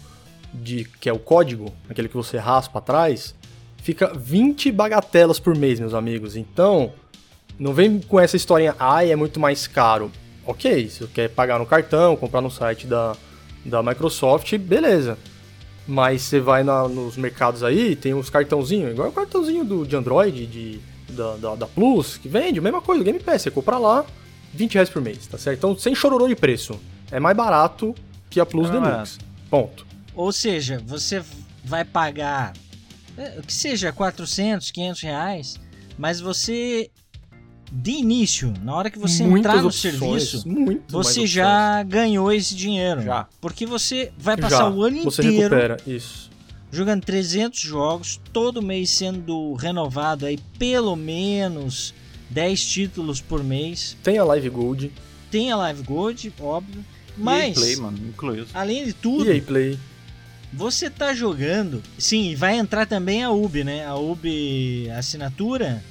[0.52, 3.36] de que é o código, aquele que você raspa atrás,
[3.78, 6.36] fica 20 bagatelas por mês, meus amigos.
[6.36, 6.92] Então,
[7.60, 10.12] não vem com essa historinha, ai, é muito mais caro.
[10.44, 13.16] Ok, se você quer pagar no cartão, comprar no site da,
[13.64, 15.20] da Microsoft, beleza.
[15.88, 19.96] Mas você vai na- nos mercados aí, tem uns cartãozinhos, igual o cartãozinho do, de
[19.96, 23.78] Android, de, da, da, da Plus, que vende, mesma coisa, o Game Pass, você compra
[23.78, 24.06] lá,
[24.54, 25.58] 20 reais por mês, tá certo?
[25.58, 26.80] Então, sem chororô de preço.
[27.12, 27.94] É mais barato
[28.30, 29.20] que a Plus É Deluxe.
[29.50, 29.86] Ponto.
[30.16, 31.22] Ou seja, você
[31.66, 32.54] vai pagar
[33.18, 35.60] é, o que seja 400, 500 reais,
[35.98, 36.90] mas você
[37.76, 39.96] de início, na hora que você Muitas entrar no opções,
[40.30, 40.44] serviço,
[40.88, 41.30] você opções.
[41.30, 43.02] já ganhou esse dinheiro.
[43.02, 43.28] Já.
[43.42, 46.30] Porque você vai passar Já, o ano você inteiro recupera, isso.
[46.72, 51.96] jogando 300 jogos, todo mês sendo renovado aí pelo menos
[52.30, 53.98] 10 títulos por mês.
[54.04, 54.92] Tem a Live Gold,
[55.32, 58.48] Tem a Live Gold, óbvio, EA mas Play, mano, incluído.
[58.54, 59.80] além de tudo, EA Play.
[60.56, 61.82] Você tá jogando.
[61.98, 63.84] Sim, e vai entrar também a UB, né?
[63.88, 65.84] A UB assinatura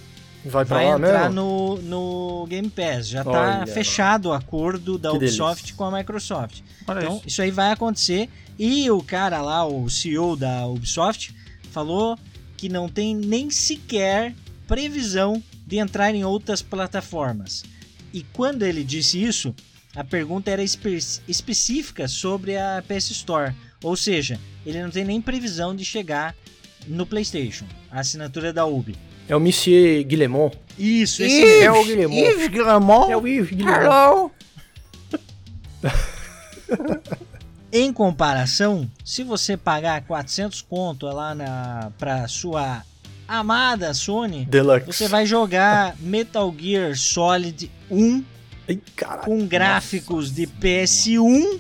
[0.45, 1.35] Vai pra vai lá entrar mesmo?
[1.35, 1.83] no,
[2.41, 3.09] no Game Pass.
[3.09, 5.77] Já tá Olha, fechado o acordo da Que Ubisoft delícia.
[5.77, 6.61] com a Microsoft.
[6.87, 7.29] Olha Então, isso.
[7.29, 8.29] isso aí vai acontecer.
[8.59, 11.35] E o cara lá, o CEO da Ubisoft,
[11.71, 12.19] falou
[12.57, 14.35] que não tem nem sequer
[14.67, 17.65] previsão de entrar em outras plataformas.
[18.13, 19.55] E quando ele disse isso,
[19.95, 23.55] a pergunta era espe- específica sobre a PS Store.
[23.83, 26.35] Ou seja, ele não tem nem previsão de chegar
[26.87, 28.97] no PlayStation, a assinatura da Ubi.
[29.33, 30.59] É o Monsieur Guillemot.
[30.79, 32.21] Isso, esse Yves, é o Guillemot.
[32.21, 33.11] Yves Guillemot.
[33.11, 33.83] É o Yves Guillemot.
[33.83, 34.31] Hello.
[37.73, 42.83] Em comparação, se você pagar 400 conto lá na pra sua
[43.27, 44.87] amada Sony, Deluxe.
[44.87, 48.25] você vai jogar Metal Gear Solid 1
[48.69, 49.23] Ai, caralho.
[49.23, 51.59] com gráficos de PS1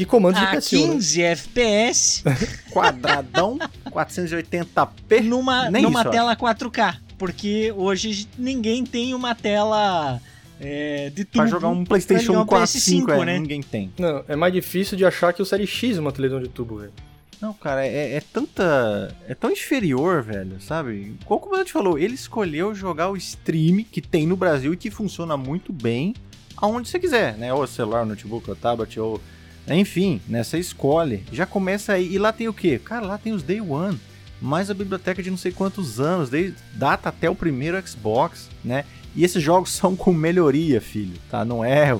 [0.00, 0.86] E comandos de a PS1.
[0.86, 0.92] né?
[0.94, 2.24] 15 FPS
[2.72, 3.58] Quadradão,
[3.90, 5.22] 480p.
[5.22, 6.96] numa, Nem numa isso, tela 4K.
[7.18, 10.20] Porque hoje ninguém tem uma tela
[10.58, 13.38] é, de tubo Pra jogar um PlayStation ligar um 4, PS5, 5, é, né?
[13.38, 13.92] ninguém tem.
[13.98, 16.76] Não, é mais difícil de achar que o Série X é uma televisão de tubo,
[16.78, 16.92] velho.
[17.40, 19.14] Não, cara, é, é tanta.
[19.26, 21.14] É tão inferior, velho, sabe?
[21.24, 24.90] Como o comandante falou, ele escolheu jogar o stream que tem no Brasil e que
[24.90, 26.14] funciona muito bem
[26.56, 27.52] aonde você quiser, né?
[27.52, 29.20] Ou celular, notebook, ou tablet, ou.
[29.68, 30.42] Enfim, né?
[30.42, 31.24] Você escolhe.
[31.32, 32.12] Já começa aí.
[32.12, 32.80] E lá tem o quê?
[32.82, 33.98] Cara, lá tem os Day One.
[34.40, 38.84] Mais a biblioteca de não sei quantos anos, desde data até o primeiro Xbox, né?
[39.14, 41.44] E esses jogos são com melhoria, filho, tá?
[41.44, 41.94] Não é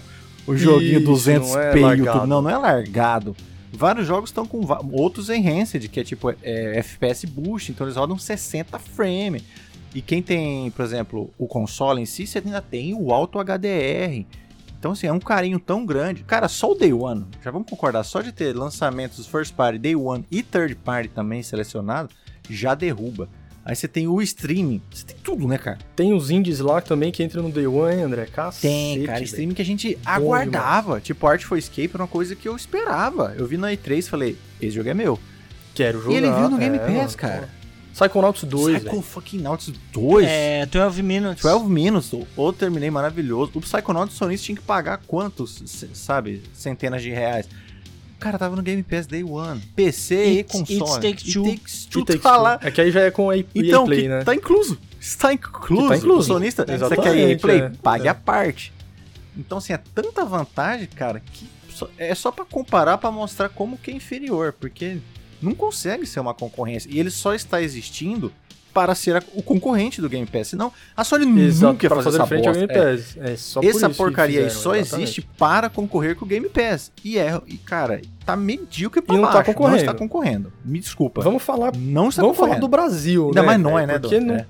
[0.46, 2.27] o, joguinho Isso, 200p não é largado.
[2.27, 3.37] não, não é largado.
[3.73, 8.18] Vários jogos estão com outros enhanced, que é tipo é, FPS boost, então eles rodam
[8.18, 9.44] 60 frame.
[9.94, 14.25] E quem tem, por exemplo, o console em si, você ainda tem o alto HDR.
[14.81, 16.25] Então, assim, é um carinho tão grande.
[16.25, 19.95] Cara, só o Day One, já vamos concordar, só de ter lançamentos First Party, Day
[19.95, 22.09] One e Third Party também selecionado,
[22.49, 23.29] já derruba.
[23.62, 25.77] Aí você tem o streaming, você tem tudo, né, cara?
[25.95, 28.25] Tem os indies lá também que entram no Day One, hein, André?
[28.25, 30.99] Cacete, Tem, cara, streaming que a gente aguardava.
[30.99, 33.35] Tipo, Art for Escape era uma coisa que eu esperava.
[33.37, 35.21] Eu vi na E3 e falei, esse jogo é meu.
[35.75, 36.14] Quero jogar.
[36.14, 37.51] E ele viu no Game é, Pass, cara.
[37.92, 39.03] Psychonauts 2, Psycho velho.
[39.03, 40.26] fucking Nauts 2.
[40.26, 41.42] É, 12 Minutes.
[41.42, 43.53] 12 Minutes, ou terminei maravilhoso.
[43.55, 47.48] O Psychonauts Sonista tinha que pagar quantos, sabe, centenas de reais.
[48.18, 49.61] Cara, tava no Game Pass Day One.
[49.74, 50.83] PC e It- console.
[51.07, 51.44] It Takes Two.
[51.44, 52.42] Takes Two E Takes tá Two.
[52.42, 52.59] lá.
[52.62, 54.24] É que aí já é com a EA Então, Play, que né?
[54.24, 54.79] tá incluso.
[55.00, 55.83] Está incluso.
[55.83, 56.20] Que tá incluso.
[56.20, 57.61] O sonista, você quer EA Play?
[57.61, 57.70] é.
[57.83, 58.11] Pague É.
[58.11, 58.72] a parte.
[59.37, 61.48] Então, assim, é tanta vantagem, cara, que
[61.96, 64.98] é só para comparar, para mostrar como que é inferior, porque
[65.42, 66.88] não consegue ser uma concorrência.
[66.92, 68.33] E ele só está existindo
[68.72, 70.48] para ser o concorrente do Game Pass.
[70.48, 72.61] Senão, a Sony Exato, nunca ia fazer, fazer essa frente bosta.
[72.62, 73.16] ao Game Pass.
[73.16, 73.33] É.
[73.33, 75.05] É só Essa por porcaria aí fizeram, só exatamente.
[75.05, 76.92] existe para concorrer com o Game Pass.
[77.05, 79.46] E é, e cara, tá medíocre pra E não tá baixo.
[79.53, 79.76] concorrendo.
[79.76, 80.53] Não está concorrendo.
[80.64, 81.20] Me desculpa.
[81.20, 83.46] Vamos falar, não está vamos falar do Brasil, Ainda né?
[83.46, 83.87] mais nós, velho?
[83.88, 84.35] né, Porque não...
[84.37, 84.46] É.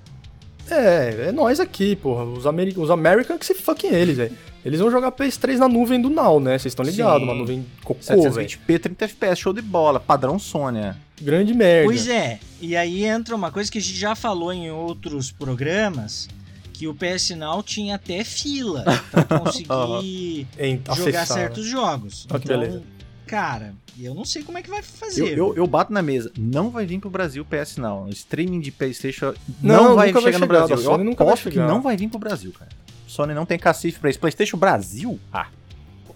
[0.73, 2.23] É, é nós aqui, porra.
[2.25, 2.75] Os, Ameri...
[2.77, 4.37] os American que se fucking eles, velho.
[4.65, 6.59] Eles vão jogar PS3 na nuvem do Now, né?
[6.59, 7.23] Vocês estão ligados?
[7.23, 8.49] Uma nuvem cocô, velho.
[8.49, 10.97] 720p, 30 FPS, show de bola, padrão Sônia.
[11.21, 11.87] Grande merda.
[11.87, 16.29] Pois é, e aí entra uma coisa que a gente já falou em outros programas,
[16.75, 20.47] que o PS Now tinha até fila pra conseguir
[20.87, 22.27] jogar acessar, certos jogos.
[22.31, 22.83] Olha que então, beleza.
[23.27, 25.37] cara, eu não sei como é que vai Eu, fazer.
[25.39, 28.05] eu, eu bato na mesa, não vai vir pro Brasil o PS não.
[28.05, 30.77] O streaming de Playstation Não, não, vai nunca vai chegar no chegar, Brasil.
[30.77, 31.69] Eu Sony aposto que chegar.
[31.69, 32.71] não vai vir pro Brasil, cara.
[33.11, 34.19] Sony não tem cacife pra isso.
[34.21, 35.19] Playstation Brasil?
[35.33, 35.49] Ah,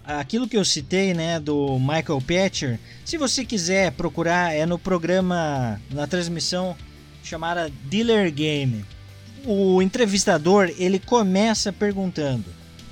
[0.07, 5.81] Aquilo que eu citei, né, do Michael Patcher, se você quiser procurar, é no programa,
[5.89, 6.75] na transmissão
[7.23, 8.85] chamada Dealer Game.
[9.43, 12.45] O entrevistador, ele começa perguntando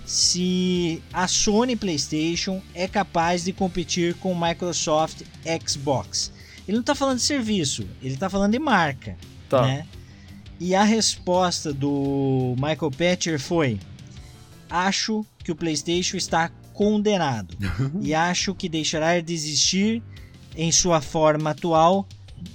[0.06, 5.22] se a Sony PlayStation é capaz de competir com o Microsoft
[5.68, 6.32] Xbox.
[6.68, 9.16] Ele não está falando de serviço, ele está falando de marca,
[9.50, 9.62] Tá.
[9.62, 9.86] né?
[10.60, 13.80] E a resposta do Michael Patcher foi:
[14.74, 17.56] Acho que o PlayStation está condenado
[18.02, 20.02] e acho que deixará de existir
[20.58, 22.08] em sua forma atual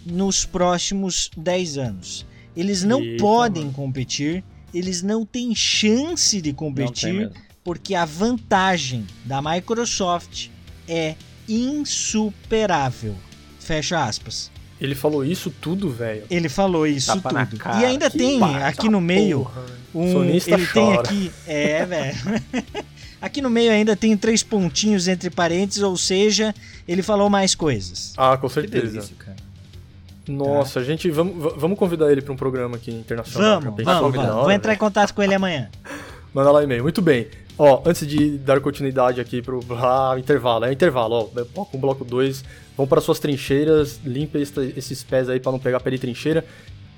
[0.04, 2.26] nos próximos 10 anos.
[2.56, 3.74] Eles não Eita, podem mano.
[3.74, 4.42] competir,
[4.74, 7.30] eles não têm chance de competir
[7.62, 10.48] porque a vantagem da Microsoft
[10.88, 11.14] é
[11.48, 13.14] insuperável.
[13.60, 14.50] Fecha aspas.
[14.80, 16.24] Ele falou isso tudo, velho.
[16.30, 17.58] Ele falou isso Tapa tudo.
[17.58, 19.77] cara, e ainda que tem aqui no meio Porra.
[20.00, 21.00] Um, Sonista ele tem chora.
[21.00, 22.16] aqui, é, velho.
[23.20, 26.54] aqui no meio ainda tem três pontinhos entre parênteses, ou seja,
[26.86, 28.12] ele falou mais coisas.
[28.16, 28.86] Ah, com Que certeza.
[28.86, 29.36] delícia, cara.
[30.28, 31.10] Nossa, a gente.
[31.10, 33.60] Vamos, vamos convidar ele pra um programa aqui internacional.
[33.60, 34.18] Vamos, vamos, vamos.
[34.18, 35.70] hora, Vou entrar em contato com ele amanhã.
[36.34, 36.82] Manda lá e-mail.
[36.82, 37.28] Muito bem.
[37.58, 41.80] Ó, antes de dar continuidade aqui pro ah, intervalo, é intervalo, ó, ó, com o
[41.80, 42.44] bloco 2,
[42.76, 46.44] vão para suas trincheiras, limpa esses pés aí pra não pegar pele de trincheira.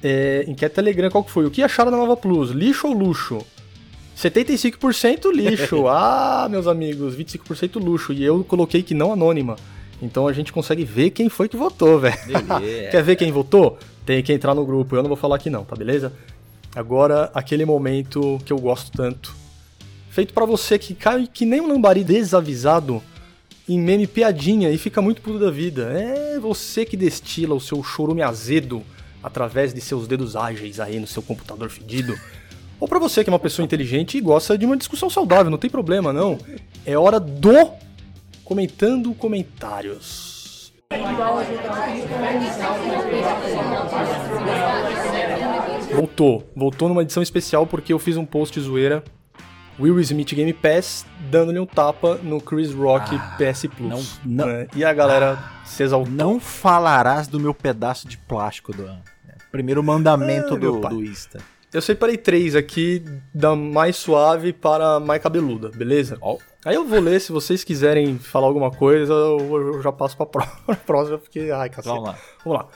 [0.03, 1.45] É, enquete Telegram, qual que foi?
[1.45, 2.51] O que acharam da Nova Plus?
[2.51, 3.45] Lixo ou luxo?
[4.17, 5.89] 75% lixo.
[5.89, 8.13] ah, meus amigos, 25% luxo.
[8.13, 9.57] E eu coloquei que não anônima.
[10.03, 12.17] Então a gente consegue ver quem foi que votou, velho.
[12.91, 13.79] Quer ver quem votou?
[14.05, 14.97] Tem que entrar no grupo.
[14.97, 16.13] Eu não vou falar aqui não, tá beleza?
[16.75, 19.35] Agora, aquele momento que eu gosto tanto.
[20.11, 23.03] Feito pra você que cai que nem um lambari desavisado
[23.69, 25.93] em meme piadinha e fica muito puto da vida.
[25.93, 28.83] É você que destila o seu chorume azedo
[29.23, 32.19] através de seus dedos ágeis aí no seu computador fedido.
[32.79, 35.59] Ou pra você que é uma pessoa inteligente e gosta de uma discussão saudável, não
[35.59, 36.39] tem problema não.
[36.87, 37.71] É hora do
[38.45, 40.73] comentando comentários.
[45.95, 46.51] Voltou.
[46.57, 49.05] Voltou numa edição especial porque eu fiz um post zoeira.
[49.81, 54.21] Will Smith Game Pass dando-lhe um tapa no Chris Rock PS Plus.
[54.25, 54.67] não- não- né?
[54.75, 56.13] E a galera se exaltou.
[56.13, 58.89] Não falarás do meu pedaço de plástico do
[59.51, 61.41] primeiro mandamento Ah, do, do Insta.
[61.73, 66.19] Eu separei três aqui, da mais suave para a mais cabeluda, beleza?
[66.65, 70.27] Aí eu vou ler, se vocês quiserem falar alguma coisa, eu eu já passo pró-
[70.67, 71.89] pra próxima, porque, ai, cacete.
[71.95, 72.19] Vamos lá.
[72.45, 72.69] Vamos lá.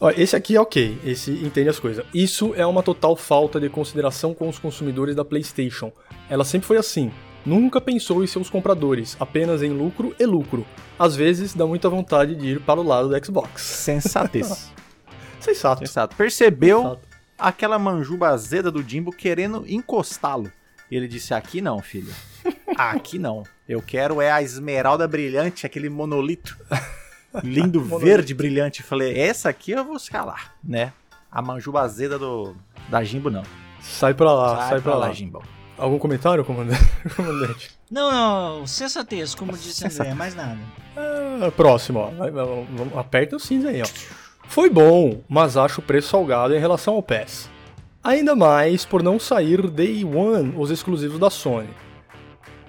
[0.00, 2.04] Ó, esse aqui é ok, esse entende as coisas.
[2.12, 5.92] Isso é uma total falta de consideração com os consumidores da PlayStation.
[6.28, 7.10] Ela sempre foi assim.
[7.44, 10.64] Nunca pensou em seus compradores, apenas em lucro e lucro.
[10.98, 13.62] Às vezes dá muita vontade de ir para o lado do Xbox.
[13.62, 14.72] Sensatez.
[15.40, 15.80] Sensato.
[15.80, 16.14] Sensato.
[16.14, 17.08] Percebeu Sensato.
[17.36, 20.52] aquela manjuba azeda do Jimbo querendo encostá-lo.
[20.90, 22.12] Ele disse: Aqui não, filho.
[22.76, 23.42] Aqui não.
[23.68, 26.56] Eu quero é a esmeralda brilhante, aquele monolito.
[27.42, 28.06] Lindo Monolito.
[28.06, 28.82] verde brilhante.
[28.82, 30.92] Falei: Essa aqui eu vou escalar, né?
[31.30, 32.54] A manjuba azeda do,
[32.88, 33.42] da Jimbo não.
[33.80, 35.12] Sai pra lá, sai, pra, lá.
[35.12, 35.42] Jimbo.
[35.78, 37.70] Algum comentário, comandante?
[37.90, 40.58] Não, não, sensatez, como disse André, mais nada.
[40.96, 42.98] Ah, próximo, ó.
[42.98, 43.86] Aperta o cinza aí, ó.
[44.48, 47.50] Foi bom, mas acho o preço salgado em relação ao PES.
[48.04, 51.70] Ainda mais por não sair Day One os exclusivos da Sony.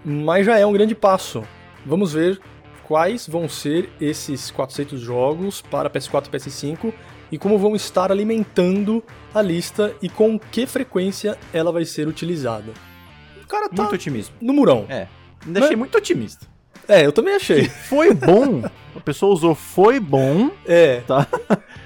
[0.05, 1.43] Mas já é um grande passo.
[1.85, 2.39] Vamos ver
[2.83, 6.93] quais vão ser esses 400 jogos para PS4 e PS5
[7.31, 12.71] e como vão estar alimentando a lista e com que frequência ela vai ser utilizada.
[13.53, 14.33] O cara tá Muito otimismo.
[14.41, 14.85] no murão.
[14.89, 15.07] É.
[15.45, 16.47] Ainda achei muito otimista.
[16.87, 17.69] É, eu também achei.
[17.69, 18.63] Foi bom.
[18.95, 20.49] A pessoa usou foi bom.
[20.65, 21.01] É.
[21.01, 21.27] Tá.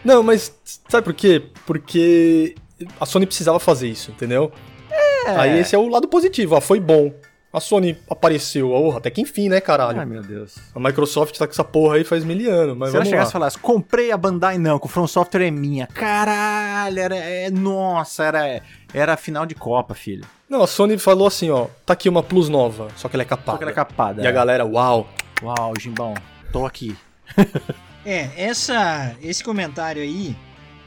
[0.03, 0.53] Não, mas
[0.87, 1.43] sabe por quê?
[1.65, 2.55] Porque
[2.99, 4.51] a Sony precisava fazer isso, entendeu?
[4.89, 5.31] É.
[5.31, 7.11] Aí esse é o lado positivo, ó, foi bom.
[7.51, 9.99] A Sony apareceu, oh, até que enfim, né, caralho?
[9.99, 10.55] Ai, meu Deus.
[10.75, 13.25] A Microsoft tá com essa porra aí faz mil anos, mas Se ela vamos chegasse
[13.25, 13.29] lá.
[13.29, 15.87] e falasse, comprei a Bandai Namco, o From Software é minha.
[15.87, 18.61] Caralho, era, é, nossa, era,
[18.93, 20.25] era a final de Copa, filho.
[20.49, 23.25] Não, a Sony falou assim, ó, tá aqui uma Plus nova, só que ela é
[23.25, 23.51] capada.
[23.51, 24.21] Só que ela é capada.
[24.23, 24.33] E a é.
[24.33, 25.09] galera, uau.
[25.43, 26.13] Uau, Gimbão,
[26.51, 26.95] tô aqui.
[28.09, 30.33] É, essa, esse comentário aí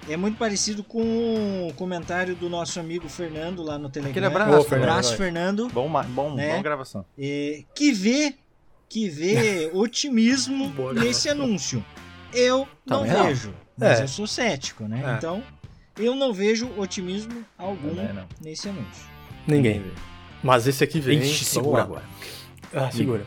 [0.09, 4.11] é muito parecido com o comentário do nosso amigo Fernando lá no Telegram.
[4.11, 4.89] Aquele abraço, Fernando.
[4.89, 5.17] abraço.
[5.19, 5.69] Fernando.
[5.69, 6.57] Bom, bom, Né?
[6.57, 7.05] bom gravação.
[7.19, 8.35] é, que vê
[8.89, 11.85] que vê otimismo nesse anúncio.
[12.33, 13.27] Eu não Também não.
[13.27, 14.05] vejo, mas É.
[14.05, 15.03] eu sou cético, né?
[15.05, 15.17] É.
[15.19, 15.43] Então,
[16.01, 18.25] eu não vejo otimismo algum Também não.
[18.43, 19.05] nesse anúncio.
[19.47, 19.83] Ninguém.
[20.43, 21.19] Mas esse aqui vem.
[21.21, 22.03] Ixi, segura agora.
[22.75, 23.25] Ah, segura.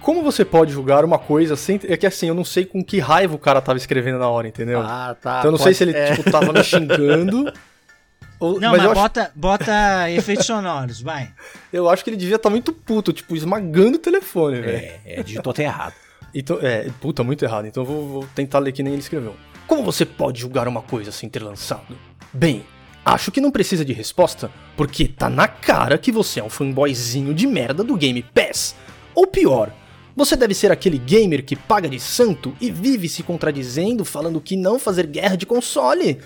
[0.00, 1.80] Como você pode julgar uma coisa sem.
[1.84, 4.46] É que assim, eu não sei com que raiva o cara tava escrevendo na hora,
[4.48, 4.80] entendeu?
[4.80, 5.38] Ah, tá.
[5.40, 6.14] então eu não sei pode- se ele, é.
[6.14, 7.52] tipo, tava me xingando.
[8.38, 11.32] ou- Não, mas mas, eu, acho, bota, bota efeitos sonoros, vai.
[11.72, 14.76] eu acho que ele devia estar muito puto, tipo, esmagando o telefone, velho.
[14.76, 15.94] É, é, digitou até errado.
[16.32, 17.66] Então, é, puta, muito errado.
[17.66, 19.34] Então eu vou, vou tentar ler que nem ele escreveu.
[19.68, 21.94] Como você pode julgar uma coisa sem ter lançado?
[22.32, 22.64] Bem,
[23.04, 27.34] acho que não precisa de resposta, porque tá na cara que você é um fanboyzinho
[27.34, 28.74] de merda do Game Pass.
[29.14, 29.70] Ou pior,
[30.16, 34.56] você deve ser aquele gamer que paga de santo e vive se contradizendo, falando que
[34.56, 36.18] não fazer guerra de console.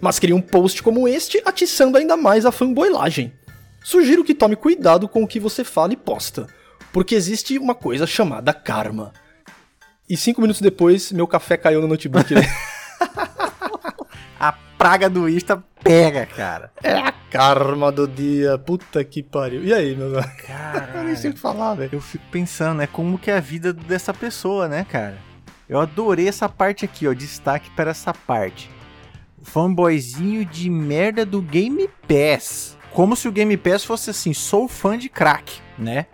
[0.00, 3.32] Mas cria um post como este atiçando ainda mais a fanboylagem.
[3.82, 6.46] Sugiro que tome cuidado com o que você fala e posta,
[6.92, 9.12] porque existe uma coisa chamada karma.
[10.08, 12.34] E cinco minutos depois, meu café caiu no notebook.
[14.84, 16.70] praga do Insta pega, cara.
[16.82, 18.58] é a karma do dia.
[18.58, 19.64] Puta que pariu.
[19.64, 20.12] E aí, meu?
[20.94, 21.88] Eu nem sei o que falar, velho.
[21.94, 25.16] Eu fico pensando, né, como que é a vida dessa pessoa, né, cara?
[25.66, 28.70] Eu adorei essa parte aqui, ó, destaque para essa parte.
[29.42, 32.76] Fanboyzinho de merda do Game Pass.
[32.92, 36.08] Como se o Game Pass fosse assim, sou fã de crack, né?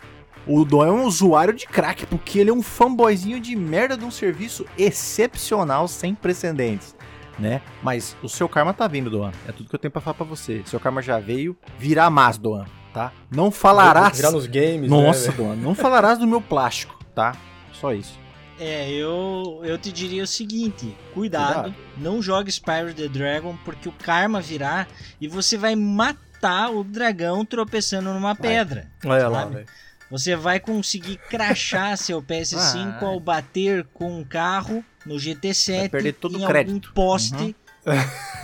[0.47, 4.05] O Dom é um usuário de crack, porque ele é um fanboyzinho de merda de
[4.05, 6.95] um serviço excepcional, sem precedentes,
[7.41, 7.63] né?
[7.83, 9.33] Mas o seu karma tá vindo, Doan.
[9.49, 10.63] É tudo que eu tenho pra falar pra você.
[10.67, 13.13] Seu karma já veio, virá mais, Doan, tá?
[13.31, 14.17] Não falarás...
[14.17, 15.37] Virar nos games, Nossa, né?
[15.37, 17.35] Dona, não falarás do meu plástico, tá?
[17.73, 18.19] Só isso.
[18.59, 21.75] É, eu, eu te diria o seguinte: cuidado, Cuidado.
[21.97, 24.87] não jogue Spyro the Dragon, porque o karma virá
[25.19, 28.91] e você vai matar o dragão tropeçando numa pedra.
[29.03, 29.55] Olha lá, sabe?
[29.55, 29.67] velho.
[30.11, 33.09] Você vai conseguir crachar seu PS5 Vai.
[33.09, 36.75] ao bater com um carro no GT7 Vai perder todo em o crédito.
[36.75, 37.57] algum poste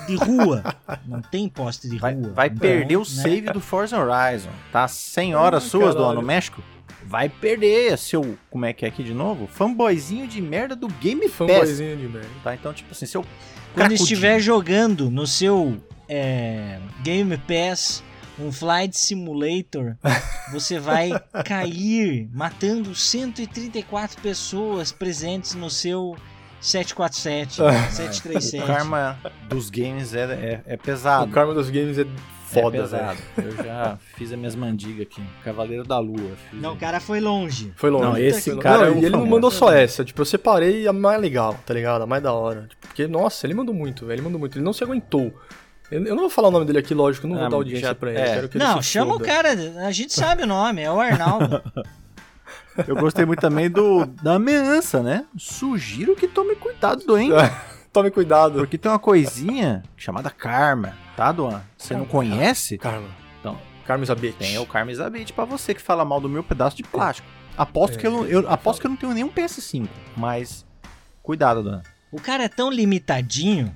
[0.07, 0.63] de rua.
[1.07, 2.33] Não tem poste de Vai, rua.
[2.33, 3.05] vai Então, perder o né?
[3.05, 4.51] save do Forza Horizon.
[4.73, 6.07] Tá 100 horas Ai, suas, caralho.
[6.09, 6.63] Dona, no México?
[7.05, 8.37] Vai perder seu.
[8.51, 9.47] Como é que é aqui de novo?
[9.47, 11.35] Fanboyzinho de merda do Game Pass.
[11.37, 12.29] Fanboyzinho de merda.
[12.43, 12.55] Tá?
[12.55, 13.23] Então, tipo assim, seu.
[13.23, 14.03] Quando cracudinho.
[14.03, 15.77] estiver jogando no seu
[16.09, 18.03] é, Game Pass
[18.39, 19.97] um Flight Simulator,
[20.53, 21.11] você vai
[21.45, 26.17] cair matando 134 pessoas presentes no seu
[26.61, 28.67] 747, O 737.
[28.67, 31.31] karma dos games é, é, é O pesado.
[31.33, 32.07] karma dos games é
[32.47, 33.19] foda, é pesado.
[33.37, 35.23] Eu já fiz as minhas mandigas aqui.
[35.45, 36.33] Cavaleiro da Lua.
[36.51, 37.73] Fiz Não, o cara foi longe.
[37.77, 38.05] Foi longe.
[38.05, 40.05] Não, esse Foi- cara Não, é e ele não mandou só essa.
[40.05, 42.03] Tipo, eu separei a mais legal, tá ligado?
[42.03, 42.63] A mais da hora.
[42.69, 44.17] Tipo, porque, nossa, ele mandou muito, velho.
[44.17, 44.57] Ele mandou muito.
[44.57, 45.33] Ele não se aguentou.
[45.91, 47.29] Eu não vou falar o nome dele aqui, lógico.
[47.29, 48.19] Não Ah, vou dar audiência já- pra ele.
[48.21, 48.35] é.
[48.35, 49.25] Quero que ele Não, se chama o foda.
[49.25, 49.51] cara,
[49.87, 51.63] a gente sabe o nome, é o Arnaldo.
[52.87, 55.25] Eu gostei muito também do da ameaça, né?
[55.39, 57.33] Sugiro que tome cuidado, doente.
[57.93, 58.59] Tome cuidado.
[58.59, 61.63] Porque tem uma coisinha chamada karma, tá, Duan?
[61.79, 62.77] Você não conhece?
[62.77, 63.09] Karma.
[63.41, 64.35] Então, Karma bitch.
[64.37, 67.27] tem o Karma Isabete pra você que fala mal do meu pedaço de plástico.
[67.57, 70.67] Aposto, É, que eu, não- eu, aposto que eu não tenho nenhum PS5, mas
[71.23, 71.83] cuidado, Duan.
[72.13, 73.75] O cara é tão limitadinho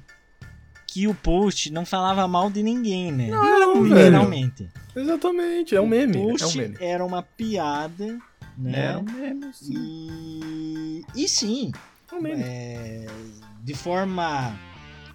[0.86, 3.28] que o post não falava mal de ninguém, né?
[3.28, 3.94] Não, velho.
[3.94, 4.68] Literalmente.
[4.94, 6.18] Exatamente, é um meme.
[6.18, 6.76] O É um post meme.
[6.78, 8.18] era uma piada,
[8.60, 8.92] né?
[8.92, 9.74] É um meme, sim.
[9.76, 11.72] E, e sim,
[12.10, 12.42] É um meme.
[12.44, 13.06] é,
[13.62, 14.54] de forma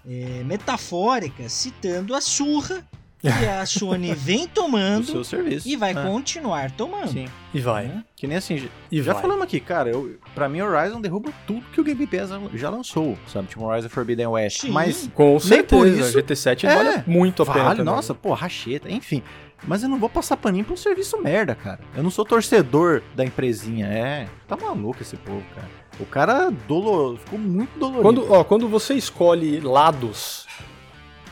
[0.07, 2.85] é, metafórica, citando a surra
[3.19, 5.67] que a Sony vem Do tomando seu serviço.
[5.67, 7.11] e vai É, continuar tomando.
[7.11, 7.27] Sim.
[7.53, 7.85] E vai.
[7.87, 8.03] né?
[8.15, 9.21] Que nem assim, E já vai.
[9.21, 13.17] falamos aqui, cara, eu, pra mim Horizon derruba tudo que o Game Pass já lançou,
[13.27, 13.47] sabe?
[13.47, 14.61] Tipo Horizon Forbidden West.
[14.61, 14.69] Sim.
[14.71, 17.93] Mas Com Nem certeza, por isso- GT7 É, vale muito a pena Vale, também.
[17.95, 19.23] nossa, pô, racheta, enfim.
[19.63, 21.79] Mas eu não vou passar paninho pra um serviço merda, cara.
[21.95, 24.27] Eu não sou torcedor da empresinha, é.
[24.47, 25.67] Tá maluco esse povo, cara.
[25.99, 28.03] O cara dolor, ficou muito dolorido.
[28.03, 30.45] Quando, ó, quando você escolhe lados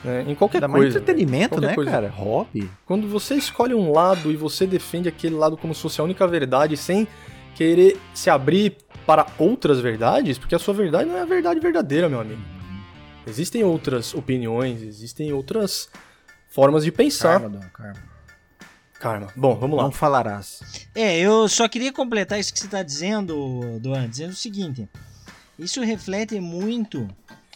[0.03, 1.91] né, em qualquer Ainda mais coisa, entretenimento, qualquer né, coisa.
[1.91, 2.09] cara?
[2.09, 2.69] Hobby.
[2.85, 6.27] quando você escolhe um lado e você defende aquele lado como se fosse a única
[6.27, 7.07] verdade, sem
[7.55, 12.09] querer se abrir para outras verdades, porque a sua verdade não é a verdade verdadeira,
[12.09, 12.41] meu amigo.
[13.27, 15.89] Existem outras opiniões, existem outras
[16.49, 17.39] formas de pensar.
[17.39, 18.12] Karma, Dom, karma.
[19.03, 19.27] Karma.
[19.35, 19.83] Bom, vamos lá.
[19.83, 20.87] Não falarás.
[20.95, 24.87] É, eu só queria completar isso que você está dizendo, Doan, dizendo o seguinte:
[25.59, 27.05] isso reflete muito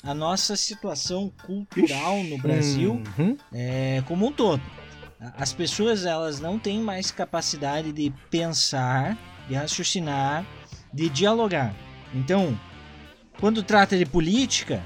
[0.03, 3.37] a nossa situação cultural no Brasil Uhum.
[3.53, 4.61] é, como um todo.
[5.37, 9.17] As pessoas elas não têm mais capacidade de pensar,
[9.47, 10.45] de raciocinar,
[10.93, 11.73] de dialogar.
[12.13, 12.59] Então,
[13.39, 14.83] quando trata de política,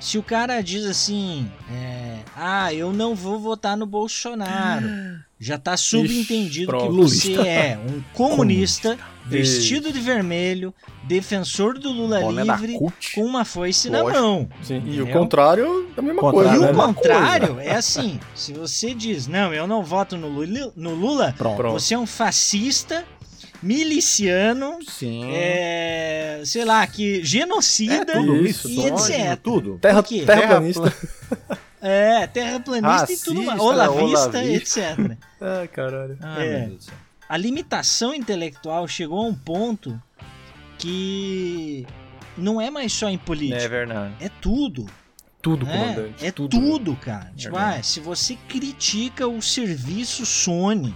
[0.00, 4.86] se o cara diz assim, é, ah, eu não vou votar no Bolsonaro,
[5.42, 6.94] já tá subentendido que pronto.
[6.94, 9.92] você é um comunista, vestido Isso.
[9.92, 10.72] de vermelho,
[11.02, 12.78] defensor do Lula Boné livre,
[13.12, 14.22] com uma foice na Lógico.
[14.22, 14.48] mão.
[14.62, 16.58] Sim, e o contrário é a mesma Contrário, coisa, E né?
[16.58, 20.94] o mesma contrário é assim: se você diz, não, eu não voto no Lula, no
[20.94, 21.72] Lula Pronto.
[21.72, 23.04] Você é um fascista,
[23.60, 25.24] miliciano, Sim.
[25.32, 29.36] é, sei lá, que genocida tudo, isso, e etc.
[29.42, 29.78] tudo.
[29.80, 30.94] Terra, terraplanista.
[31.84, 34.44] É, terraplanista e tudo mais, olavista, olavista.
[34.44, 35.18] etc.
[35.40, 36.16] Ai, caralho.
[36.20, 36.50] Ai, É.
[36.60, 36.94] meu Deus do céu.
[37.28, 40.00] A limitação intelectual chegou a um ponto
[40.78, 41.86] que
[42.36, 44.14] não é mais só em política, É verdade.
[44.20, 44.86] é tudo.
[45.40, 45.72] Tudo, né?
[45.76, 46.24] comandante.
[46.26, 46.58] É tudo.
[46.60, 47.32] tudo, cara.
[47.36, 47.80] Tipo, Verdade.
[47.80, 50.94] ah, se você critica o serviço Sony,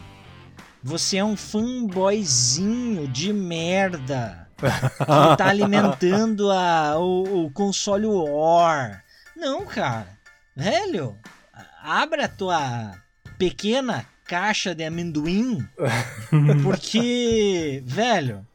[0.85, 9.03] você é um fanboyzinho de merda que tá alimentando a, o, o console War.
[9.37, 10.16] Não, cara.
[10.57, 11.17] Velho,
[11.83, 12.93] abra a tua
[13.39, 15.65] pequena caixa de amendoim,
[16.63, 18.47] porque, velho,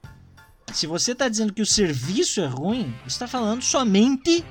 [0.74, 4.44] se você tá dizendo que o serviço é ruim, você tá falando somente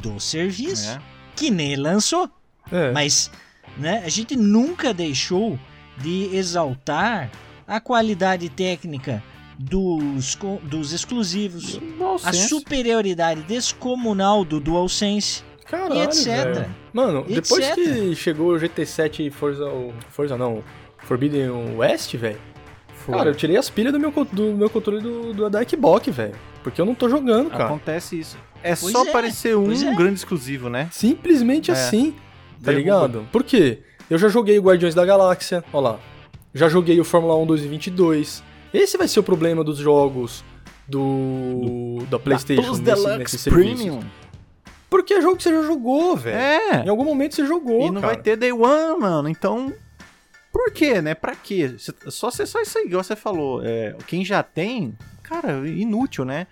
[0.00, 1.00] do serviço É.
[1.36, 2.28] que nem lançou.
[2.72, 2.90] É.
[2.92, 3.30] Mas
[3.76, 5.58] né, a gente nunca deixou
[5.98, 7.30] de exaltar
[7.66, 9.22] a qualidade técnica
[9.58, 11.78] dos, dos exclusivos,
[12.24, 15.42] a superioridade descomunal do DualSense.
[15.64, 16.26] Caralho, e etc.
[16.26, 16.74] velho.
[16.92, 17.74] Mano, E depois etc.
[17.76, 19.66] que chegou o GT7 e Forza,
[20.10, 20.62] Forza não,
[20.98, 22.38] Forbidden West, velho.
[23.06, 26.34] Cara, eu tirei as pilhas do meu, do meu controle do, do, da Xbox, velho.
[26.62, 27.66] Porque eu não tô jogando, cara.
[27.66, 28.38] Acontece isso.
[28.62, 29.94] É Pois só é, aparecer um é.
[29.94, 30.88] grande exclusivo, né?
[30.90, 31.74] Simplesmente É.
[31.74, 32.12] assim,
[32.62, 32.78] tá Derruba.
[32.78, 33.28] ligado?
[33.30, 33.80] Por quê?
[34.08, 35.98] Eu já joguei o Guardiões da Galáxia, ó lá.
[36.54, 38.42] Já joguei o Fórmula 1 2022.
[38.72, 40.42] Esse vai ser o problema dos jogos
[40.88, 44.00] do, da PlayStation Plus nesse, Deluxe nesse serviço.
[44.94, 46.36] Porque é jogo que você já jogou, velho.
[46.36, 46.84] É.
[46.86, 48.14] Em algum momento você jogou, E não cara.
[48.14, 49.28] vai ter Day One, mano.
[49.28, 49.72] Então,
[50.52, 51.16] por quê, né?
[51.16, 51.74] Pra quê?
[52.08, 53.60] Só, só isso aí, igual você falou.
[53.64, 56.46] É, quem já tem, cara, inútil, né?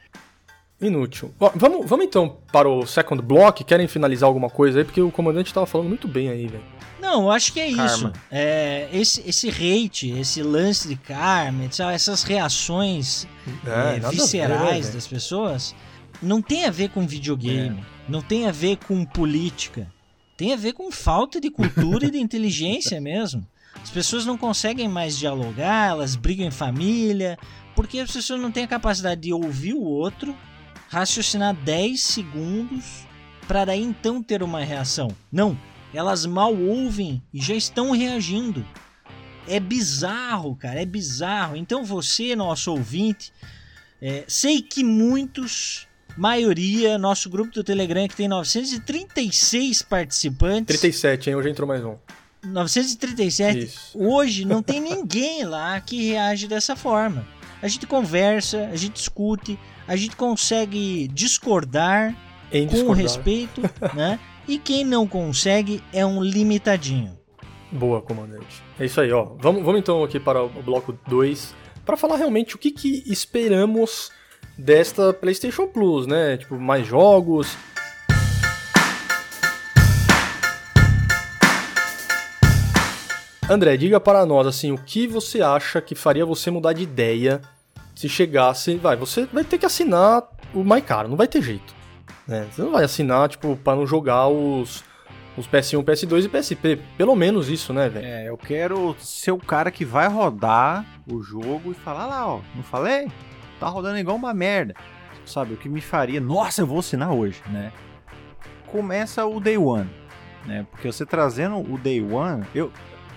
[0.80, 1.32] Inútil.
[1.38, 3.62] Ó, vamos, vamos então para o second block.
[3.62, 4.84] Querem finalizar alguma coisa aí?
[4.84, 6.64] Porque o comandante tava falando muito bem aí, velho.
[7.01, 7.76] Não, eu acho que é isso.
[8.03, 8.12] Karma.
[8.28, 11.62] É, esse, esse hate, esse lance de karma,
[11.93, 13.24] essas reações
[13.64, 14.95] É, é, ver, né, viscerais velho?
[14.95, 15.74] das pessoas
[16.20, 19.92] não tem a ver com videogame, não tem a ver com política,
[20.36, 23.46] tem a ver com falta de cultura e de inteligência mesmo.
[23.82, 27.38] As pessoas não conseguem mais dialogar, elas brigam em família,
[27.74, 30.36] porque as pessoas não têm a capacidade de ouvir o outro,
[30.88, 33.07] raciocinar 10 segundos
[33.48, 35.09] para daí então ter uma reação.
[35.30, 35.59] Não,
[35.92, 38.64] elas mal ouvem e já estão reagindo.
[39.48, 41.57] É bizarro, cara, é bizarro.
[41.57, 43.32] Então você, nosso ouvinte,
[44.00, 50.66] é, sei que muitos, maioria, nosso grupo do Telegram que tem 936 participantes.
[50.80, 51.36] 37, hein?
[51.36, 51.96] Hoje entrou mais um.
[52.44, 53.58] 937.
[53.58, 53.98] Isso.
[53.98, 57.26] Hoje não tem ninguém lá que reage dessa forma.
[57.60, 62.14] A gente conversa, a gente discute, a gente consegue discordar
[62.52, 63.02] Em com discordar.
[63.02, 63.60] respeito,
[63.94, 64.18] né?
[64.48, 67.16] E quem não consegue é um limitadinho.
[67.70, 68.62] Boa, comandante.
[68.78, 69.24] É isso aí, ó.
[69.38, 71.54] Vamos, vamos então aqui para o bloco 2
[71.84, 74.10] para falar realmente o que, que esperamos
[74.57, 76.36] desta PlayStation Plus, né?
[76.36, 77.57] Tipo, mais jogos.
[83.48, 87.40] André, diga para nós assim, o que você acha que faria você mudar de ideia
[87.94, 90.22] se chegasse, vai, você vai ter que assinar
[90.55, 91.74] o mais caro, não vai ter jeito.
[92.26, 92.46] Né?
[92.50, 94.82] Você não vai assinar, tipo, para não jogar os
[95.36, 96.78] os PS1, PS2 e PSP.
[96.96, 98.07] Pelo menos isso, né, velho?
[98.07, 102.34] É, eu quero ser o cara que vai rodar o jogo e falar "Ah lá,
[102.34, 103.09] ó, não falei?
[103.62, 104.74] Tá rodando igual uma merda.
[105.24, 107.72] Sabe, o que me faria, nossa, eu vou assinar hoje, né?
[108.66, 109.88] Começa o Day One,
[110.44, 110.66] né?
[110.70, 112.72] Porque você trazendo o Day One, eu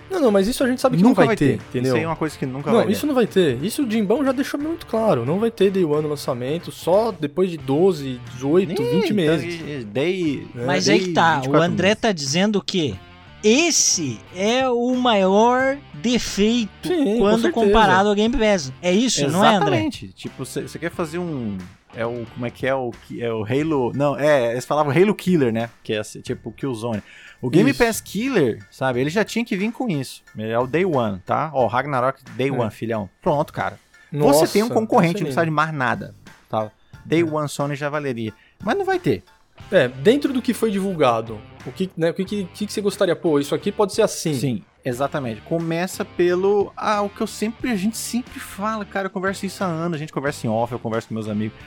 [0.08, 1.88] Não, não, mas isso a gente sabe que nunca não vai, ter, entendeu?
[1.88, 3.06] Isso aí é uma coisa que nunca Não, vai isso ter.
[3.08, 3.60] não vai ter.
[3.64, 5.26] Isso o Jimbão já deixou muito claro.
[5.26, 9.60] Não vai ter Day One no lançamento, só depois de 12, 18, Nem, 20 meses.
[9.60, 12.00] e- Day, É, Mas day aí que tá, o 24 André meses.
[12.02, 12.94] tá dizendo que
[13.42, 17.66] esse é o maior defeito Sim, com quando certeza.
[17.66, 18.72] comparado ao Game Pass.
[18.82, 19.66] É isso, não é, André?
[19.66, 20.08] Exatamente.
[20.08, 21.58] Tipo, você quer fazer um.
[21.94, 22.26] é o.
[22.32, 22.92] Como é que é o.
[23.18, 23.92] É o Halo.
[23.94, 25.70] Não, é, eles falavam Halo Killer, né?
[25.82, 27.02] Que é assim, tipo Killzone.
[27.40, 27.84] O Game isso.
[27.84, 29.00] Pass Killer, sabe?
[29.00, 30.22] Ele já tinha que vir com isso.
[30.38, 31.50] É o Day One, tá?
[31.52, 32.52] Ó, Ragnarok Day é.
[32.52, 33.08] One, filhão.
[33.20, 33.78] Pronto, cara.
[34.10, 36.14] Nossa, Você tem um concorrente, não precisa de mais nada.
[36.48, 36.70] Tá?
[37.04, 37.24] Day é.
[37.24, 38.32] One Sony já valeria.
[38.62, 39.22] Mas não vai ter.
[39.70, 43.16] É, dentro do que foi divulgado, o que, né, o que, que, que você gostaria?
[43.16, 44.34] Pô, isso aqui pode ser assim.
[44.34, 45.40] Sim, exatamente.
[45.42, 46.72] Começa pelo.
[46.76, 47.70] Ah, o que eu sempre.
[47.70, 50.72] A gente sempre fala, cara, eu converso isso há anos, a gente conversa em off,
[50.72, 51.58] eu converso com meus amigos.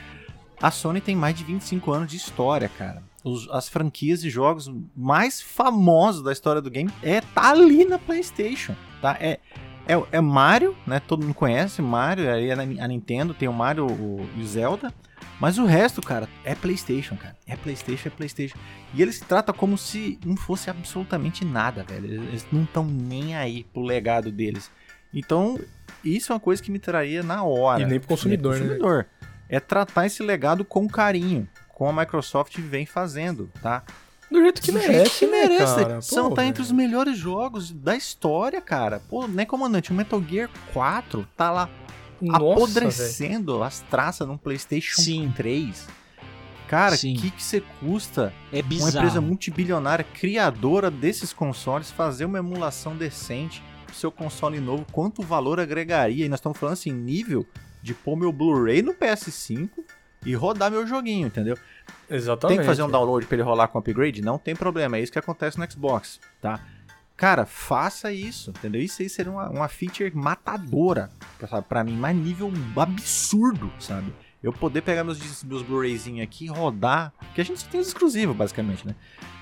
[0.60, 3.02] A Sony tem mais de 25 anos de história, cara.
[3.24, 7.98] Os, as franquias de jogos mais famosos da história do game é tá ali na
[7.98, 9.16] PlayStation, tá?
[9.20, 9.38] É,
[9.86, 11.00] é, é Mario, né?
[11.00, 14.92] Todo mundo conhece Mario, aí é a Nintendo tem o Mario o, e o Zelda.
[15.40, 17.34] Mas o resto, cara, é PlayStation, cara.
[17.46, 18.58] É PlayStation, é PlayStation.
[18.92, 22.22] E eles tratam como se não fosse absolutamente nada, velho.
[22.24, 24.70] Eles não estão nem aí pro legado deles.
[25.12, 25.58] Então,
[26.04, 27.82] isso é uma coisa que me traria na hora.
[27.82, 29.06] E nem pro consumidor, pro consumidor.
[29.20, 29.28] né?
[29.48, 33.82] É tratar esse legado com carinho, como a Microsoft vem fazendo, tá?
[34.30, 35.74] Do jeito que Do merece, jeito que né, merece.
[35.82, 36.00] Cara?
[36.02, 39.00] São Pô, tá entre os melhores jogos da história, cara.
[39.10, 39.90] Pô, né, comandante?
[39.90, 41.68] O Metal Gear 4 tá lá
[42.20, 43.64] nossa, apodrecendo véio.
[43.64, 45.32] as traças num PlayStation Sim.
[45.36, 45.86] 3.
[46.68, 52.38] Cara, o que, que você custa é uma empresa multibilionária, criadora desses consoles, fazer uma
[52.38, 54.86] emulação decente pro seu console novo?
[54.92, 56.26] Quanto valor agregaria?
[56.26, 57.44] E nós estamos falando assim, nível
[57.82, 59.68] de pôr meu Blu-ray no PS5
[60.24, 61.56] e rodar meu joguinho, entendeu?
[62.08, 62.58] Exatamente.
[62.58, 64.22] Tem que fazer um download para ele rolar com upgrade?
[64.22, 66.60] Não tem problema, é isso que acontece no Xbox, tá?
[67.20, 68.80] Cara, faça isso, entendeu?
[68.80, 71.10] Isso aí seria uma, uma feature matadora
[71.68, 74.10] para mim, mas nível absurdo, sabe?
[74.42, 78.34] Eu poder pegar meus, meus Blu-rayzinhos aqui e rodar, que a gente tem os exclusivos,
[78.34, 78.94] basicamente, né?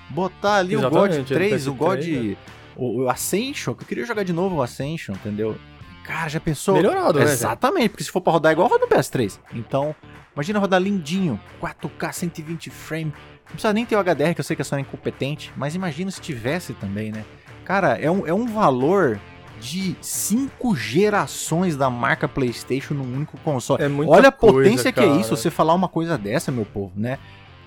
[0.09, 1.99] Botar ali Exatamente, o God 3, o God.
[2.03, 2.37] Né?
[2.75, 5.57] O, o Ascension, que eu queria jogar de novo o Ascension, entendeu?
[6.03, 6.75] Cara, já pensou?
[6.75, 7.31] Melhorado, né?
[7.31, 9.39] Exatamente, porque se for pra rodar igual, roda no PS3.
[9.53, 9.95] Então,
[10.35, 13.13] imagina rodar lindinho, 4K, 120 frames.
[13.13, 16.11] Não precisa nem ter o HDR, que eu sei que é só incompetente, mas imagina
[16.11, 17.23] se tivesse também, né?
[17.69, 19.19] Cara, é um, é um valor
[19.61, 23.83] de cinco gerações da marca PlayStation num único console.
[23.83, 26.65] É muita Olha a potência coisa, que é isso, você falar uma coisa dessa, meu
[26.65, 27.19] povo, né?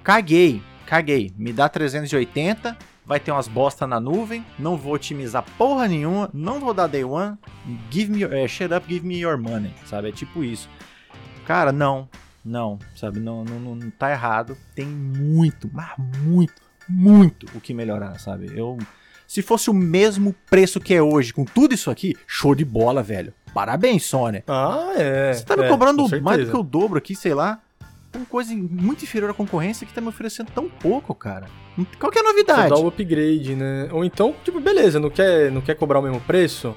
[0.02, 1.32] Caguei, caguei.
[1.38, 2.76] Me dá 380,
[3.06, 7.04] vai ter umas bosta na nuvem, não vou otimizar porra nenhuma, não vou dar day
[7.04, 7.38] one,
[7.88, 10.08] give me, é, shut up, give me your money, sabe?
[10.08, 10.68] É tipo isso.
[11.46, 12.08] Cara, não,
[12.44, 13.20] não, sabe?
[13.20, 14.58] Não, não, não, não tá errado.
[14.74, 15.92] Tem muito, mas
[16.24, 18.50] muito, muito o que melhorar, sabe?
[18.52, 18.76] Eu
[19.32, 23.02] se fosse o mesmo preço que é hoje, com tudo isso aqui, show de bola,
[23.02, 23.32] velho.
[23.54, 24.44] Parabéns, Sony.
[24.46, 25.32] Ah, é.
[25.32, 27.58] Você tá me é, cobrando mais do que o dobro aqui, sei lá.
[28.14, 31.46] Uma coisa muito inferior à concorrência que tá me oferecendo tão pouco, cara.
[31.98, 32.68] Qual que é a novidade?
[32.68, 33.88] Você dá o upgrade, né?
[33.90, 36.76] Ou então, tipo, beleza, não quer, não quer cobrar o mesmo preço?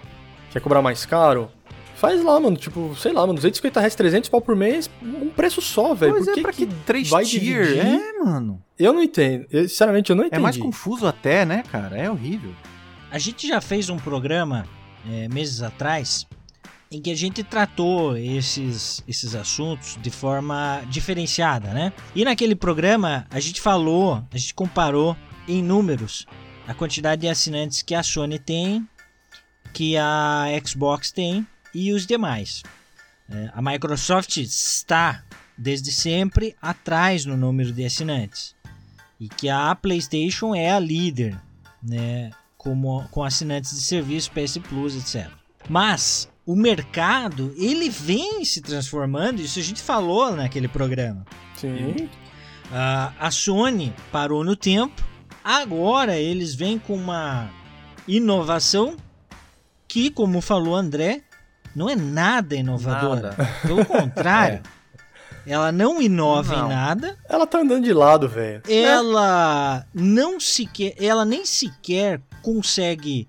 [0.50, 1.52] Quer cobrar mais caro?
[1.96, 5.62] Faz lá, mano, tipo, sei lá, mano, 250 reais, 300 pau por mês, um preço
[5.62, 6.14] só, velho.
[6.14, 7.66] Por é, que, pra que, que três vai tier?
[7.66, 7.86] Dividir?
[7.86, 8.62] É, mano.
[8.78, 9.46] Eu não entendo.
[9.50, 10.40] Eu, sinceramente, eu não entendi.
[10.40, 11.98] É mais confuso até, né, cara?
[11.98, 12.54] É horrível.
[13.10, 14.68] A gente já fez um programa
[15.10, 16.28] é, meses atrás
[16.92, 21.94] em que a gente tratou esses, esses assuntos de forma diferenciada, né?
[22.14, 25.16] E naquele programa a gente falou, a gente comparou
[25.48, 26.26] em números
[26.68, 28.88] a quantidade de assinantes que a Sony tem,
[29.74, 31.46] que a Xbox tem
[31.76, 32.64] e os demais.
[33.30, 35.24] É, a Microsoft está
[35.58, 38.56] desde sempre atrás no número de assinantes
[39.20, 41.38] e que a PlayStation é a líder,
[41.84, 45.30] né, como com assinantes de serviço PS Plus, etc.
[45.70, 51.26] Mas o mercado ele vem se transformando, isso a gente falou naquele programa.
[51.56, 52.10] Sim.
[52.66, 55.04] Uh, a Sony parou no tempo,
[55.44, 57.50] agora eles vêm com uma
[58.08, 58.96] inovação
[59.88, 61.24] que, como falou André,
[61.76, 63.36] não é nada inovadora.
[63.38, 63.50] Nada.
[63.62, 64.62] Pelo contrário.
[64.72, 64.86] é.
[65.48, 66.66] Ela não inova não.
[66.66, 67.18] em nada.
[67.30, 68.64] Ela tá andando de lado, velho.
[68.68, 69.86] Ela é.
[69.94, 70.96] não sequer.
[71.00, 73.28] Ela nem sequer consegue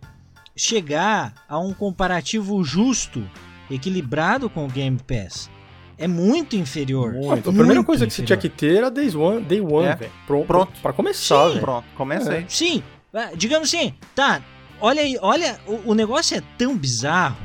[0.57, 3.23] chegar a um comparativo justo,
[3.71, 5.51] equilibrado com o Game Pass.
[5.99, 7.13] É muito inferior.
[7.13, 7.51] Muito.
[7.51, 9.95] a primeira muito coisa que você tinha que ter era Day One, day one é.
[9.97, 10.13] velho.
[10.27, 10.81] Pronto, Pronto.
[10.81, 11.61] Pra começar, Sim.
[11.61, 12.39] Pronto, começa é.
[12.39, 12.47] aí.
[12.49, 12.83] Sim.
[13.13, 14.43] Ah, digamos assim, tá.
[14.81, 17.37] Olha aí, olha, o, o negócio é tão bizarro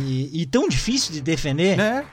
[0.00, 1.78] e, e tão difícil de defender.
[1.78, 2.04] É.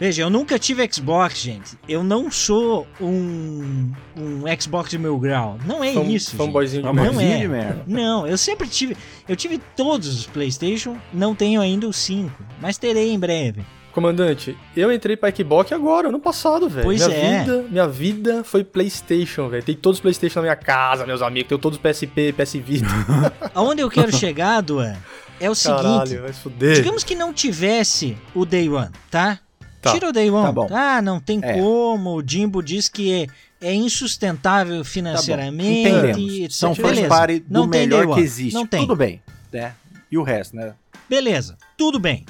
[0.00, 1.76] Veja, eu nunca tive Xbox, gente.
[1.88, 5.58] Eu não sou um, um Xbox de meu grau.
[5.66, 6.36] Não é Fam, isso.
[6.36, 7.38] Fanboyzinho de Não é.
[7.38, 7.84] De merda.
[7.84, 8.96] Não, eu sempre tive.
[9.28, 10.96] Eu tive todos os PlayStation.
[11.12, 12.30] Não tenho ainda os 5,
[12.60, 13.62] mas terei em breve.
[13.90, 16.84] Comandante, eu entrei pra Xbox agora, ano passado, velho.
[16.84, 17.38] Pois minha é.
[17.40, 19.64] Vida, minha vida foi PlayStation, velho.
[19.64, 21.48] Tem todos os PlayStation na minha casa, meus amigos.
[21.48, 22.86] Tenho todos os PSP, PS Vita.
[23.52, 24.96] Aonde eu quero chegar, Duan,
[25.40, 26.22] é o Caralho, seguinte.
[26.22, 26.74] vai fuder.
[26.76, 29.38] Digamos que não tivesse o Day One, tá?
[29.80, 29.92] Tá.
[29.92, 30.46] Tira o Day One.
[30.46, 30.68] Tá bom.
[30.72, 31.54] Ah, não tem É.
[31.54, 32.16] como.
[32.16, 33.26] O Jimbo diz que é,
[33.68, 35.88] é insustentável financeiramente.
[35.88, 36.32] Entendemos.
[36.34, 36.50] etc.
[36.52, 37.08] São first Beleza.
[37.08, 38.54] party do Não melhor que existe.
[38.54, 38.80] Não tem.
[38.80, 39.22] Tudo bem.
[39.52, 39.74] Né?
[40.10, 40.74] E o resto, né?
[41.08, 42.24] Beleza, tudo bem.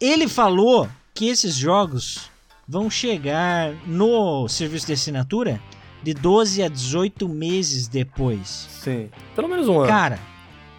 [0.00, 2.30] Ele falou que esses jogos
[2.66, 5.60] vão chegar no serviço de assinatura
[6.02, 8.66] de 12 a 18 meses depois.
[8.82, 9.10] Sim.
[9.34, 9.88] Pelo menos um ano.
[9.88, 10.18] Cara,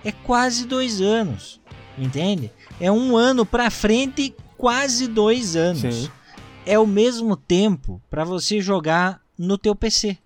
[0.03, 1.60] é quase dois anos,
[1.97, 2.51] entende?
[2.79, 5.81] É um ano pra frente, quase dois anos.
[5.95, 6.09] Sim.
[6.65, 10.17] É o mesmo tempo pra você jogar no teu PC.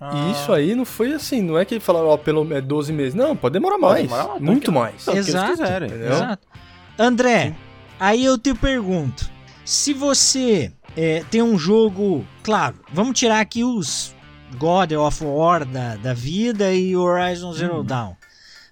[0.00, 2.92] E isso aí não foi assim, não é que ele falaram, ó, pelo é 12
[2.92, 3.14] meses.
[3.14, 4.02] Não, pode demorar mais.
[4.02, 5.04] demorar mais, muito que- mais.
[5.04, 5.50] Tanto que eles Exato.
[5.52, 5.90] quiserem?
[5.92, 6.48] Exato.
[6.98, 7.54] André,
[7.98, 9.30] aí eu te pergunto:
[9.64, 12.24] se você é, tem um jogo.
[12.42, 14.14] Claro, vamos tirar aqui os
[14.58, 17.84] God of War da, da vida e Horizon Zero Hum.
[17.84, 18.12] Dawn.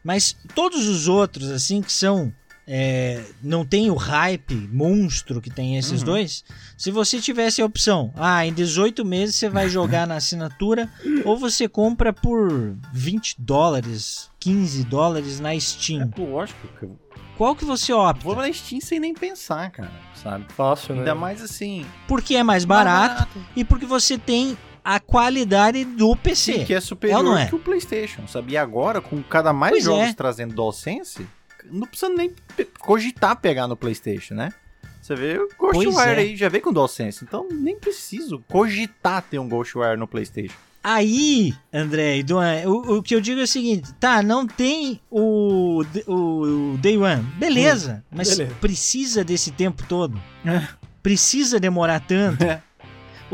[0.05, 2.32] Mas todos os outros, assim, que são.
[2.64, 6.07] é, não tem o hype monstro que tem esses Uhum.
[6.07, 6.44] dois.
[6.78, 10.88] Se você tivesse a opção, ah, em 18 meses você vai jogar na assinatura,
[11.24, 16.09] ou você compra por 20 dólares, 15 dólares na Steam.
[16.16, 16.96] É lógico que eu
[17.36, 18.22] Qual que você opta?
[18.22, 19.90] vou na Steam sem nem pensar, cara.
[20.14, 20.44] Sabe?
[20.55, 21.00] Fácil, né?
[21.00, 21.84] Ainda mais assim.
[22.07, 26.53] Porque é mais barato e porque você tem a qualidade do PC.
[26.53, 27.47] Sim, que é É superior ou não é?
[27.47, 28.53] que o PlayStation, sabe?
[28.53, 30.12] E agora, com cada mais Pois jogos é.
[30.12, 31.26] trazendo DualSense,
[31.70, 32.33] não precisa nem
[32.80, 34.53] cogitar pegar no PlayStation, né?
[35.01, 36.18] Você vê o Ghostwire é.
[36.18, 40.57] aí, já veio com DualSense, então nem preciso cogitar ter um Ghostwire no PlayStation.
[40.85, 45.01] Aí, André, e Duan, o, o que eu digo é o seguinte: tá, não tem
[45.09, 48.57] o, o, o Day One, beleza, mas beleza.
[48.61, 50.20] precisa desse tempo todo?
[50.45, 50.66] É.
[51.01, 52.45] Precisa demorar tanto?
[52.45, 52.62] É.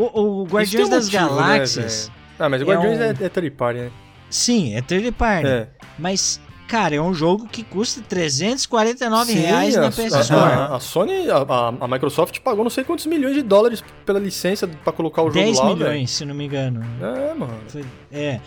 [0.00, 2.18] O, o Guardiões das motivo, né, Galáxias, velho?
[2.38, 3.90] ah, mas o é Guardiões um- é, é third party, né?
[4.30, 5.68] sim, é third party, É.
[5.98, 10.52] mas, cara, é um jogo que custa 349 Sim, reais a, na PS a- Store.
[10.52, 11.38] a- a Sony, a,
[11.84, 15.40] a- Microsoft pagou não sei quantos milhões de dólares pela licença pra colocar o jogo
[15.40, 16.08] 10 lá, milhões, velho.
[16.08, 16.80] se não me engano.
[17.02, 17.58] É, mano.
[17.68, 18.40] Foi- é.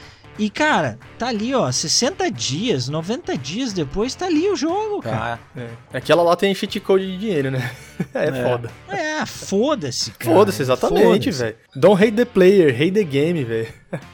[0.43, 5.39] E, cara, tá ali, ó, 60 dias, 90 dias depois, tá ali o jogo, cara.
[5.55, 5.59] Ah,
[5.93, 5.97] É.
[5.97, 7.71] Aquela lá tem cheat code de dinheiro, né?
[8.11, 8.43] É, É.
[8.43, 8.71] foda.
[8.89, 10.35] É, foda-se, cara.
[10.35, 11.55] Foda-se, exatamente, velho.
[11.75, 13.67] Don't hate the player, hate the game, velho.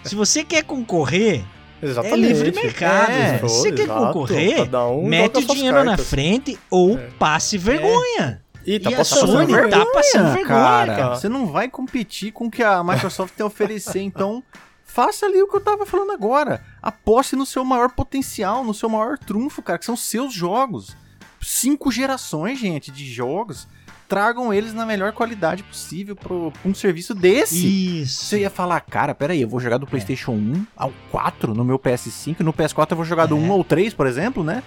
[0.04, 1.46] Se você quer concorrer,
[1.82, 2.14] Exatamente.
[2.26, 3.12] é livre mercado.
[3.12, 4.02] É, Se você quer exato.
[4.08, 7.08] concorrer, um mete o dinheiro na frente ou É.
[7.18, 8.42] passe vergonha.
[8.66, 9.70] Ih, tá E a Sony vergonha.
[9.70, 10.96] tá passando vergonha, cara.
[10.96, 11.16] cara.
[11.16, 14.44] Você não vai competir com o que a Microsoft tem a oferecer, então
[14.98, 16.60] faça ali o que eu tava falando agora.
[16.82, 20.98] Aposte no seu maior potencial, no seu maior trunfo, cara, que são seus jogos.
[21.40, 23.68] Cinco gerações, gente, de jogos.
[24.10, 26.34] Tragam eles na melhor qualidade possível para
[26.66, 28.02] um serviço desse.
[28.02, 28.26] Isso.
[28.26, 31.78] Você ia falar, cara, peraí, eu vou jogar do PlayStation 1 ao 4 no meu
[31.78, 33.40] PS5, e no PS4 eu vou jogar do É.
[33.40, 34.64] 1 ao 3, por exemplo, né?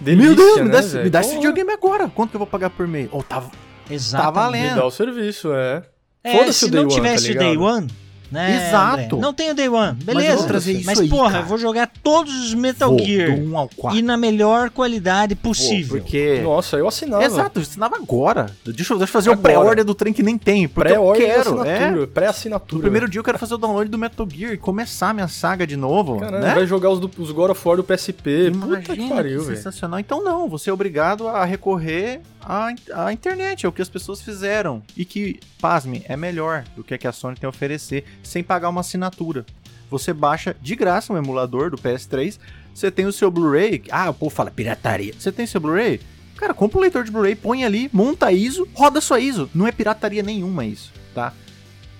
[0.00, 1.04] Delícia, Meu Deus, me né, dá, esse- velho?
[1.04, 2.08] me dá esse videogame agora.
[2.08, 3.08] Quanto que eu vou pagar por mês?
[3.12, 3.44] Ou tá,
[3.88, 4.34] Exatamente.
[4.34, 4.70] tá valendo.
[4.70, 5.84] Me dá o serviço, é.
[6.24, 7.56] É, Foda-se se não One, tivesse tá o Day?
[7.56, 7.88] One,
[8.32, 8.68] né?
[8.68, 9.16] Exato.
[9.16, 9.16] André?
[9.20, 10.32] Não tem o Day One, Mas beleza.
[10.32, 11.42] eu vou trazer isso Mas, aí, porra, cara.
[11.44, 13.98] eu vou jogar todos os Metal Vou, Gear do 1 ao 4.
[13.98, 15.98] e na melhor qualidade Vou, possível.
[16.00, 16.40] porque...
[16.42, 17.24] Nossa, eu assinava.
[17.24, 18.46] Exato, eu assinava agora.
[18.64, 19.42] Deixa eu, deixa eu fazer o Agora.
[19.42, 20.66] pré-order do trem que nem tem.
[20.66, 21.90] Porque Pré-order de quero, é.
[21.90, 22.82] No Pré-assinatura.
[22.82, 25.66] primeiro dia eu quero fazer o download do Metal Gear e começar a minha saga
[25.66, 26.54] de novo, Caramba, né?
[26.54, 28.50] vai jogar os, do, os God of War do PSP.
[28.52, 29.56] Puta Imagina que que, pariu, velho.
[29.56, 29.98] sensacional.
[30.00, 32.68] Então não, você é obrigado a recorrer à,
[33.06, 34.82] à internet, é o que as pessoas fizeram.
[34.96, 38.42] E que, pasme, é melhor do que a que a Sony tem a oferecer, sem
[38.42, 39.46] pagar uma assinatura.
[39.90, 42.38] Você baixa de graça um emulador do PS3,
[42.74, 45.14] você tem o seu Blu-ray, ah, o povo fala pirataria.
[45.18, 46.00] Você tem seu Blu-ray?
[46.36, 49.50] Cara, compra um leitor de Blu-ray, põe ali, monta a ISO, roda sua ISO.
[49.54, 51.32] Não é pirataria nenhuma isso, tá?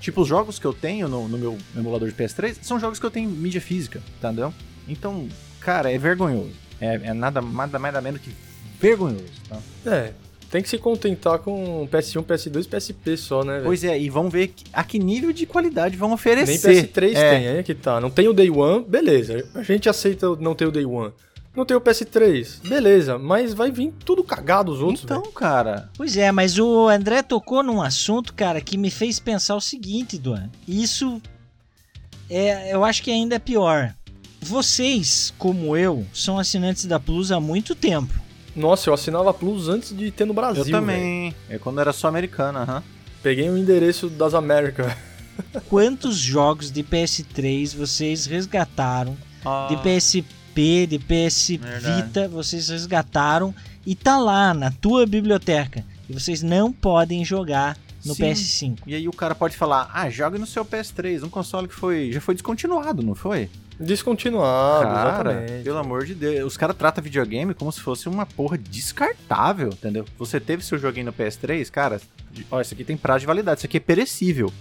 [0.00, 3.06] Tipo, os jogos que eu tenho no, no meu emulador de PS3 são jogos que
[3.06, 4.52] eu tenho em mídia física, entendeu?
[4.88, 5.28] Então,
[5.60, 6.54] cara, é vergonhoso.
[6.80, 8.34] É, é nada, nada mais nada menos que
[8.80, 9.58] vergonhoso, tá?
[9.86, 10.12] É,
[10.52, 13.64] tem que se contentar com PS1, PS2 e PSP só, né, velho?
[13.64, 16.90] Pois é, e vamos ver a que nível de qualidade vão Nem oferecer.
[16.92, 17.30] PS3 é.
[17.30, 17.98] tem, aí é que tá.
[17.98, 19.48] Não tem o Day One, beleza.
[19.54, 21.10] A gente aceita não ter o Day One.
[21.56, 23.18] Não tem o PS3, beleza.
[23.18, 25.32] Mas vai vir tudo cagado os outros, Então, velho.
[25.32, 29.60] cara, Pois é, mas o André tocou num assunto, cara, que me fez pensar o
[29.60, 30.50] seguinte, Duan.
[30.68, 31.18] Isso
[32.28, 33.94] é, eu acho que ainda é pior.
[34.38, 38.12] Vocês, como eu, são assinantes da Plus há muito tempo.
[38.54, 41.34] Nossa, eu assinava Plus antes de ter no Brasil, eu também.
[41.48, 42.82] É quando era só americana, aham.
[43.22, 44.92] Peguei o endereço das Américas.
[45.68, 49.16] Quantos jogos de PS3 vocês resgataram?
[49.44, 52.02] Ah, De PSP, de PS Verdade.
[52.02, 53.54] Vita, vocês resgataram
[53.86, 55.84] e tá lá na tua biblioteca.
[56.08, 58.22] E vocês não podem jogar no Sim.
[58.24, 58.78] PS5.
[58.86, 62.10] E aí o cara pode falar, ah, joga no seu PS3, um console que foi
[62.12, 63.48] já foi descontinuado, não foi?
[63.78, 65.64] Descontinuado, Cara, exatamente.
[65.64, 66.52] pelo amor de Deus.
[66.52, 70.04] Os caras tratam videogame como se fosse uma porra descartável, entendeu?
[70.18, 72.00] Você teve seu joguinho no PS3, cara,
[72.50, 74.52] ó, isso aqui tem prazo de validade, isso aqui é perecível.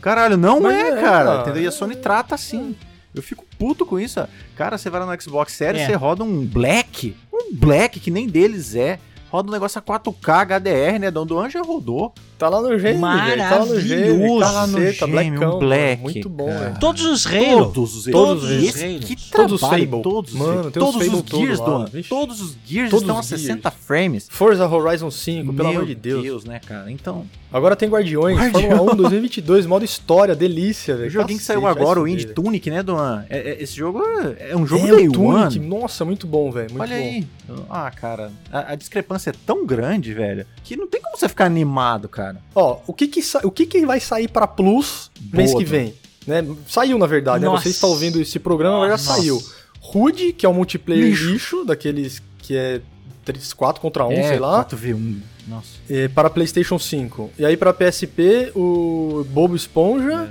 [0.00, 1.40] Caralho, não Mas é, é, cara, cara.
[1.42, 1.62] entendeu?
[1.62, 2.74] E a Sony trata assim.
[3.14, 4.20] Eu fico puto com isso.
[4.56, 5.86] Cara, você vai lá no Xbox Series, É.
[5.86, 8.98] você roda um Black, um Black que nem deles é.
[9.30, 11.10] Roda um negócio a 4K HDR, né?
[11.10, 12.12] Don Duan já rodou.
[12.36, 13.00] Tá lá no game, velho.
[13.00, 14.18] Tá lá no game.
[14.18, 14.40] Maravilhoso.
[14.40, 16.78] Tá lá no caceta, game, blackão, um black, Muito bom, velho.
[16.80, 17.70] Todos os Halo.
[17.70, 18.98] Todos os Todos E os Halo.
[19.00, 20.02] Que Todos os Fable.
[20.02, 22.08] Todos, Mano, tem os todos Fable os Gears, todo vixe.
[22.08, 23.84] Todos os Gears Todos estão a os 60 Gears.
[23.86, 24.26] frames.
[24.30, 26.44] Forza Horizon 5, pelo Meu amor de Deus.
[26.44, 26.90] né, cara?
[26.90, 28.66] Então, Agora tem Guardiões, Guardiões.
[28.68, 31.10] Fórmula 1 2022, modo história, delícia, o velho.
[31.10, 32.32] joguinho que saiu agora, o velho.
[32.32, 33.24] Tunic, né, Duan?
[33.28, 34.00] É- é- esse jogo
[34.38, 35.68] é, é um jogo É, Day o Tunic, One.
[35.68, 36.70] nossa, muito bom, velho.
[36.70, 37.02] Muito Olha bom.
[37.02, 37.26] aí.
[37.68, 41.44] Ah, cara, a, a discrepância é tão grande, velho, que não tem como você ficar
[41.44, 42.40] animado, cara.
[42.54, 45.94] Ó, o que que, o que que vai sair pra Plus mês Boa, que vem?
[46.26, 46.46] Né?
[46.66, 47.50] Saiu, na verdade, né?
[47.50, 47.64] Nossa.
[47.64, 49.20] Você está ouvindo esse programa, mas já Nossa.
[49.20, 49.42] saiu.
[49.80, 51.30] Rude, que é um multiplayer Lixo.
[51.30, 52.80] lixo, daqueles que é
[53.24, 54.64] 3, 4 contra 1, é, sei lá.
[54.64, 55.18] 4v1.
[55.48, 55.68] Nossa.
[55.88, 57.30] É, para PlayStation 5.
[57.38, 60.30] E aí para PSP, o Bobo Esponja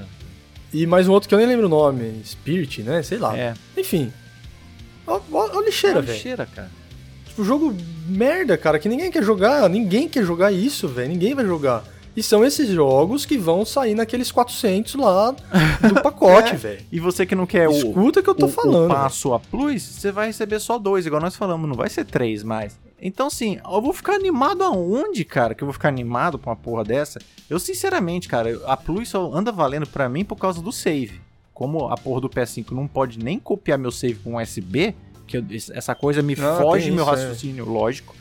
[0.71, 2.21] e mais um outro que eu nem lembro o nome.
[2.23, 3.01] Spirit, né?
[3.03, 3.37] Sei lá.
[3.37, 3.53] É.
[3.77, 4.13] Enfim.
[5.07, 5.19] Ó
[5.57, 6.19] a lixeira, Ah, velho.
[6.19, 6.69] cheira, cara.
[7.39, 7.75] Tipo, jogo
[8.07, 9.69] merda, cara, que ninguém quer jogar.
[9.69, 11.09] Ninguém quer jogar isso, velho.
[11.09, 11.83] Ninguém vai jogar.
[12.15, 16.57] E são esses jogos que vão sair naqueles 400 lá do pacote, É.
[16.57, 16.81] velho.
[16.91, 18.85] E você que não quer o, Escuta o que eu tô o, falando.
[18.91, 22.03] o passo a plus, você vai receber só dois, igual nós falamos, não vai ser
[22.05, 22.77] três mais.
[23.01, 25.53] Então, assim, eu vou ficar animado aonde, cara?
[25.55, 27.19] Que eu vou ficar animado com uma porra dessa?
[27.49, 31.21] Eu, sinceramente, cara, a plus só anda valendo pra mim por causa do save.
[31.53, 34.93] Como a porra do PS5 não pode nem copiar meu save com USB,
[35.29, 37.07] que eu- essa coisa me Ah, foge meu é.
[37.11, 38.15] raciocínio lógico,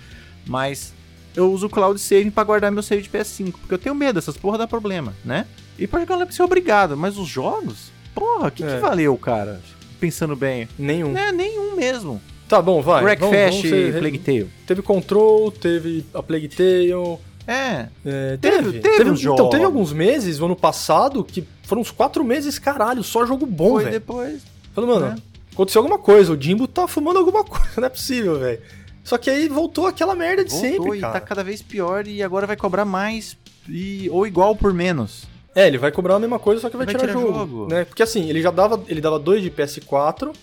[0.46, 0.92] mas
[1.34, 4.18] eu uso o cloud saving pra guardar meu save de PS5, porque eu tenho medo,
[4.18, 5.46] essas porra dá problema, né?
[5.78, 8.74] E pra jogar pra ser obrigado, mas os jogos, porra, o que, É.
[8.74, 9.60] que valeu, cara?
[10.00, 10.68] Pensando bem.
[10.78, 11.16] Nenhum.
[11.16, 12.20] É nenhum mesmo.
[12.48, 13.02] Tá bom, vai.
[13.04, 14.50] Wreckfest e Plague Tale.
[14.66, 17.18] Teve Control, teve a Plague Tale.
[17.46, 21.80] É, é, Teve- teve, teve uns Então, teve alguns meses, no ano passado, que foram
[21.82, 23.92] uns quatro meses, caralho, só jogo bom, foi velho.
[23.94, 24.42] depois.
[24.74, 25.16] Falei, mano, É.
[25.58, 28.60] aconteceu alguma coisa, o Jimbo tá fumando alguma coisa, não é possível, velho.
[29.02, 31.12] Só que aí voltou aquela merda de Voltou sempre, e cara.
[31.14, 33.36] tá cada vez pior e agora vai cobrar mais
[33.68, 35.24] e, ou igual por menos.
[35.54, 37.66] É, ele vai cobrar a mesma coisa, só que vai, Vai tirar, tirar jogo, jogo.
[37.68, 37.84] né?
[37.84, 40.34] Porque assim, ele já dava, ele dava dois de PS4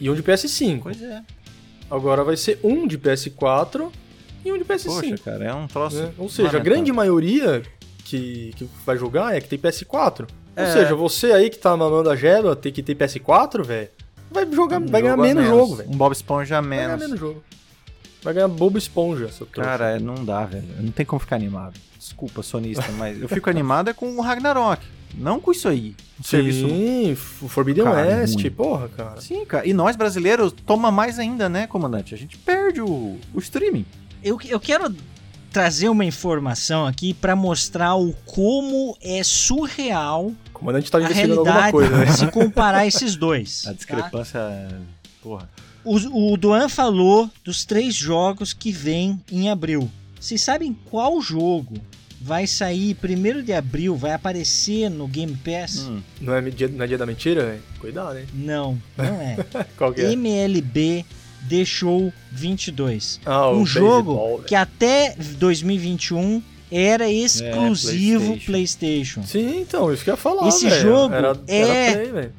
[0.00, 0.80] e um de PS5.
[0.82, 1.22] Pois é.
[1.90, 3.90] Agora vai ser um de PS4
[4.44, 4.86] e um de PS5.
[4.86, 5.96] Poxa, cara, é um troço.
[6.02, 6.10] né?
[6.18, 7.62] Ou seja, a grande maioria
[8.04, 10.20] que, que vai jogar é que tem PS4.
[10.22, 10.26] Ou
[10.64, 10.72] É.
[10.72, 13.88] seja, você aí que tá mamando a gela, tem que ter PS4, velho,
[14.30, 15.90] vai jogar, vai ganhar a menos, jogo, velho.
[15.90, 17.02] Um Bob Esponja a Vai ganhar menos.
[17.04, 17.42] menos jogo.
[18.22, 19.70] Vai ganhar bobo esponja, seu trouxa.
[19.70, 20.66] Cara, é, não dá, velho.
[20.80, 21.78] Não tem como ficar animado.
[21.96, 24.84] Desculpa, sonista, mas eu fico animado é com o Ragnarok.
[25.14, 25.94] Não com isso aí.
[26.18, 26.68] Um serviço.
[26.68, 27.12] Sim,
[27.42, 28.50] o Forbidden Cara, West, ruim.
[28.50, 29.20] porra, cara.
[29.20, 29.66] Sim, cara.
[29.66, 32.14] E nós brasileiros toma mais ainda, né, comandante?
[32.14, 33.86] A gente perde o, o streaming.
[34.22, 34.92] Eu, eu quero
[35.58, 41.72] trazer uma informação aqui pra mostrar o como é surreal O comandante tá a realidade
[41.72, 42.06] coisa, né?
[42.14, 43.64] se comparar esses dois.
[43.64, 43.74] A tá?
[43.74, 44.38] discrepância.
[44.38, 44.68] é-
[45.20, 45.50] Porra.
[45.84, 49.90] O, o Duan falou dos três jogos que vêm em abril.
[50.20, 51.74] Vocês sabem qual jogo
[52.20, 55.78] vai sair primeiro de abril, vai aparecer no Game Pass?
[55.78, 56.00] Hum.
[56.20, 57.58] Não é, dia, não é dia da mentira?
[57.80, 58.26] Cuidado, hein?
[58.32, 59.36] Não, não é.
[59.76, 60.12] Qual que é?
[60.12, 61.04] MLB
[61.48, 63.20] The Show 22.
[63.24, 64.42] Ah, o um jogo velho.
[64.44, 68.46] que até 2021 era exclusivo PlayStation.
[68.46, 69.22] PlayStation.
[69.22, 70.82] Sim, então, isso que eu ia falar, Esse velho.
[70.82, 71.60] jogo era, é-
[71.92, 72.30] Era play,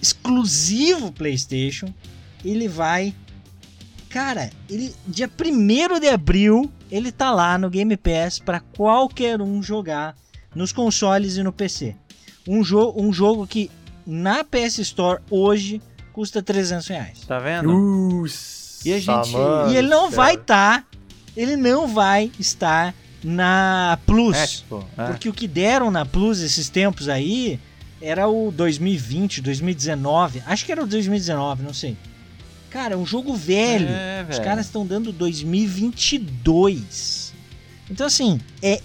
[0.00, 1.92] exclusivo PlayStation.
[2.44, 3.14] Ele vai.
[4.08, 9.62] Cara, ele dia 1 de abril ele tá lá no Game Pass para qualquer um
[9.62, 10.16] jogar
[10.54, 11.94] nos consoles e no PC.
[12.48, 13.70] Um, jo um jogo que
[14.06, 15.80] na PS Store hoje
[16.12, 17.20] custa 300 reais.
[17.26, 17.72] Tá vendo?
[17.72, 20.84] Nossa, E a gente- mano e ele não vai estar,
[21.36, 24.36] ele não vai estar na Plus.
[24.36, 25.06] É, tipo, é.
[25.06, 27.58] Porque o que deram na Plus esses tempos aí
[28.00, 30.42] era o 2020, 2019.
[30.46, 31.96] Acho que era o 2019, não sei.
[32.70, 33.88] Cara, é um jogo velho.
[33.88, 34.44] É, Os velho.
[34.48, 37.34] caras estão dando 2022.
[37.90, 38.80] Então, assim, é É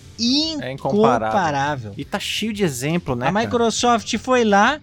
[0.71, 1.27] incomparável.
[1.27, 1.93] incomparável.
[1.95, 3.27] E tá cheio de exemplo, né?
[3.27, 3.45] A cara?
[3.45, 4.81] Microsoft foi lá,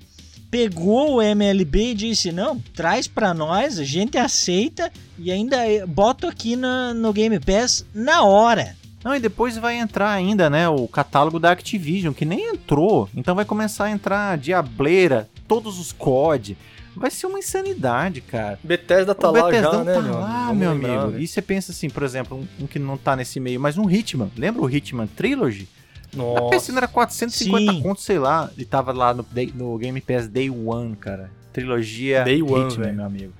[0.52, 5.86] pegou o MLB e disse: não, traz pra nós, a gente aceita e ainda eh,
[5.86, 8.76] bota aqui na- no Game Pass na hora.
[9.02, 13.08] Não, e depois vai entrar ainda, né, o catálogo da Activision, que nem entrou.
[13.16, 16.56] Então vai começar a entrar Diableira, todos os COD.
[16.94, 18.58] Vai ser uma insanidade, cara.
[18.62, 20.54] Bethesda tá o lá Bethesdão já, né, tá meu lá, amigo?
[20.60, 21.10] Meu lembrar, amigo.
[21.12, 21.24] velho.
[21.24, 23.90] E você pensa assim, por exemplo, um, um que não tá nesse meio, mas um
[23.90, 24.30] Hitman.
[24.36, 25.66] Lembra o Hitman Trilogy?
[26.14, 26.50] Nossa.
[26.50, 27.82] PC não era 450 Sim.
[27.82, 28.50] conto, sei lá.
[28.56, 31.30] E tava lá no, no Game Pass Day One, cara.
[31.52, 33.32] trilogia Day One, Hitman, meu amigo.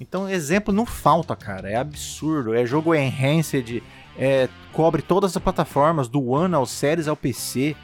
[0.00, 1.70] Então, exemplo não falta, cara.
[1.70, 2.54] É absurdo.
[2.54, 3.82] É jogo enhanced,
[4.16, 7.76] é, cobre todas as plataformas, do One ao Series ao PC.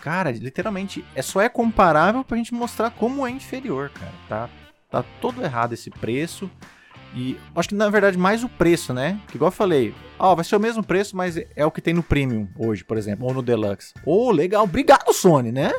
[0.00, 4.12] Cara, literalmente, é só é comparável pra gente mostrar como é inferior, cara.
[4.28, 4.50] Tá,
[4.90, 6.50] tá todo errado esse preço.
[7.14, 9.18] E acho que na verdade mais o preço, né?
[9.28, 11.92] Que igual eu falei, ó, vai ser o mesmo preço, mas é o que tem
[11.92, 13.92] no Premium hoje, por exemplo, ou no Deluxe.
[14.06, 15.70] Ô, legal, obrigado, Sony, né?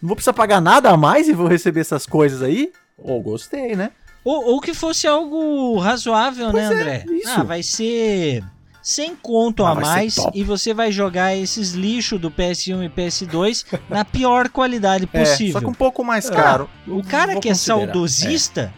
[0.00, 2.72] Não vou precisar pagar nada a mais e vou receber essas coisas aí?
[2.96, 3.90] Ô, gostei, né?
[4.24, 7.04] Ou, ou que fosse algo razoável, Pois né, é, André?
[7.10, 7.30] isso.
[7.40, 8.42] Ah, vai ser
[8.82, 13.64] 100 conto Ah, a mais e você vai jogar esses lixos do PS1 e PS2
[13.90, 15.52] na pior qualidade É, possível.
[15.52, 16.34] só que um pouco mais É.
[16.34, 16.68] caro.
[16.86, 17.80] O cara que é considerar.
[17.86, 18.72] saudosista,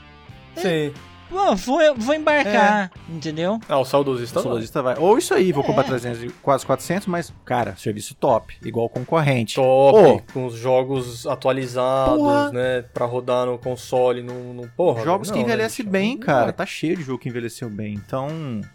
[0.56, 0.92] Sim.
[1.30, 3.58] Pô, vou, vou embarcar, entendeu?
[3.68, 4.50] Ah, o saudosista O vai.
[4.50, 4.96] saudosista vai.
[4.98, 5.66] Ou isso aí, vou É.
[5.66, 9.54] comprar 300 e quase 400, mas, cara, serviço top, igual concorrente.
[9.54, 12.50] Top, com os jogos atualizados, Porra.
[12.52, 12.82] né?
[12.92, 15.02] Pra rodar no console, no, no porra.
[15.04, 15.92] Jogos velho, que não, né, envelhecem bicho?
[15.92, 16.52] bem, Não cara.
[16.52, 17.94] Tá cheio de jogo que envelheceu bem.
[17.94, 18.28] Então,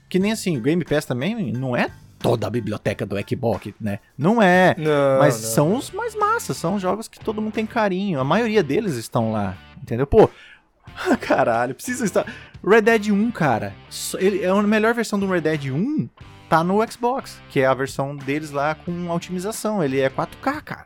[0.10, 1.90] que nem assim, o Game Pass também não é
[2.20, 4.00] toda a biblioteca do Xbox, né?
[4.18, 4.74] Não é.
[4.78, 5.50] Não, Mas não.
[5.50, 8.20] são os mais massas, são jogos que todo mundo tem carinho.
[8.20, 10.08] A maioria deles estão lá, entendeu?
[10.08, 10.30] Pô,
[11.22, 12.26] caralho, precisa estar.
[12.66, 13.74] Red Dead 1, cara.
[14.18, 16.10] Ele é a melhor versão do Red Dead 1
[16.50, 19.84] tá no Xbox, que é a versão deles lá com otimização.
[19.84, 20.86] Ele é 4K, cara.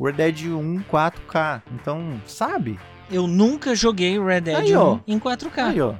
[0.00, 1.62] Red Dead 1 4K.
[1.74, 2.78] Então, sabe?
[3.10, 4.98] Eu nunca joguei Red Dead Aí, 1 ó.
[5.06, 5.58] em 4K.
[5.58, 5.94] Aí, ó.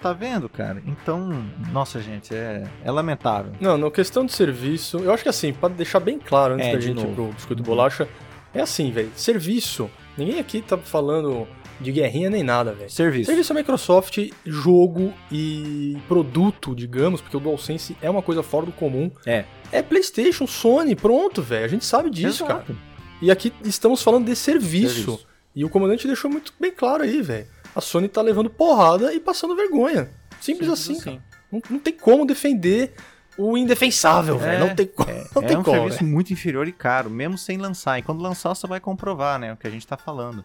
[0.00, 0.82] Tá vendo, cara?
[0.86, 3.52] Então, nossa, gente, é, é lamentável.
[3.60, 6.72] Não, na questão de serviço, eu acho que assim, pra deixar bem claro antes É,
[6.72, 7.14] da gente ir novo.
[7.14, 8.06] pro biscoito bolacha,
[8.52, 9.10] é assim, velho.
[9.16, 11.48] Serviço, ninguém aqui tá falando
[11.80, 12.90] de guerrinha nem nada, velho.
[12.90, 13.26] Serviço.
[13.26, 18.72] Serviço é Microsoft, jogo e produto, digamos, porque o DualSense é uma coisa fora do
[18.72, 19.10] comum.
[19.26, 19.44] É.
[19.72, 21.64] É PlayStation, Sony, pronto, velho.
[21.64, 22.66] A gente sabe disso, Exato.
[22.72, 22.78] cara.
[23.20, 24.94] E aqui estamos falando de serviço.
[25.04, 25.26] Serviço.
[25.54, 27.46] E o comandante deixou muito bem claro aí, velho.
[27.74, 30.08] A Sony tá levando porrada e passando vergonha.
[30.40, 31.22] Simples, assim, cara.
[31.50, 32.92] Não, não tem como defender
[33.38, 34.66] o indefensável, velho.
[34.66, 35.10] Não tem como.
[35.34, 36.10] não É tem um como, serviço velho.
[36.10, 37.98] muito inferior e caro, mesmo sem lançar.
[37.98, 39.52] E quando lançar, você vai comprovar, né?
[39.52, 40.44] O que a gente tá falando.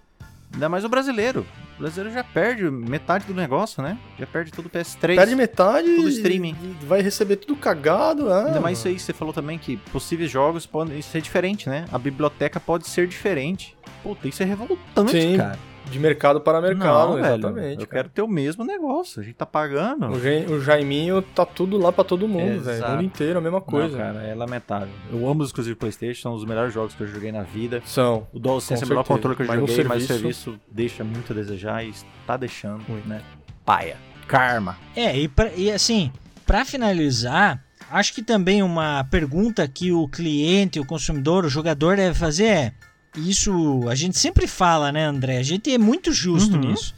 [0.54, 1.46] Ainda mais o brasileiro.
[1.78, 3.98] O brasileiro já perde metade do negócio, né?
[4.20, 5.16] Já perde tudo o PS3.
[5.16, 6.56] Perde metade Tudo e- streaming.
[6.84, 8.32] vai receber tudo cagado.
[8.32, 11.66] Ah, Ainda mais isso aí que você falou também, que possíveis jogos podem ser diferentes,
[11.68, 11.86] né?
[11.92, 13.76] A biblioteca pode ser diferente.
[14.04, 15.58] Puta, isso é revoltante, Sim, cara.
[15.90, 17.26] De mercado para mercado, Não, velho.
[17.36, 17.82] exatamente.
[17.82, 18.04] Eu cara.
[18.04, 19.20] quero ter o mesmo negócio.
[19.20, 20.08] A gente tá pagando.
[20.08, 22.86] O, Gen- o Jaiminho tá tudo lá pra todo mundo, velho.
[22.86, 23.98] O mundo inteiro, a mesma coisa.
[23.98, 24.88] Não, cara, é lamentável.
[25.12, 27.82] Eu amo os exclusivos PlayStation, são os melhores jogos que eu joguei na vida.
[27.86, 28.28] São.
[28.32, 31.04] O DualSense é o melhor controle que eu Mas joguei, mas o serviço- serviço deixa
[31.04, 33.08] muito a desejar e está deixando, Muito.
[33.08, 33.22] né?
[33.66, 33.98] Paia.
[34.28, 34.78] Karma.
[34.96, 36.12] É, e, pra- e assim,
[36.46, 42.18] pra finalizar, acho que também uma pergunta que o cliente, o consumidor, o jogador deve
[42.18, 42.74] fazer é:
[43.16, 45.38] isso a gente sempre fala, né, André?
[45.38, 46.62] A gente é muito justo Uhum.
[46.72, 46.94] nisso.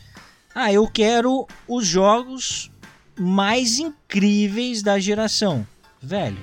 [0.55, 2.71] Ah, eu quero os jogos
[3.19, 5.65] mais incríveis da geração.
[6.01, 6.37] Velho,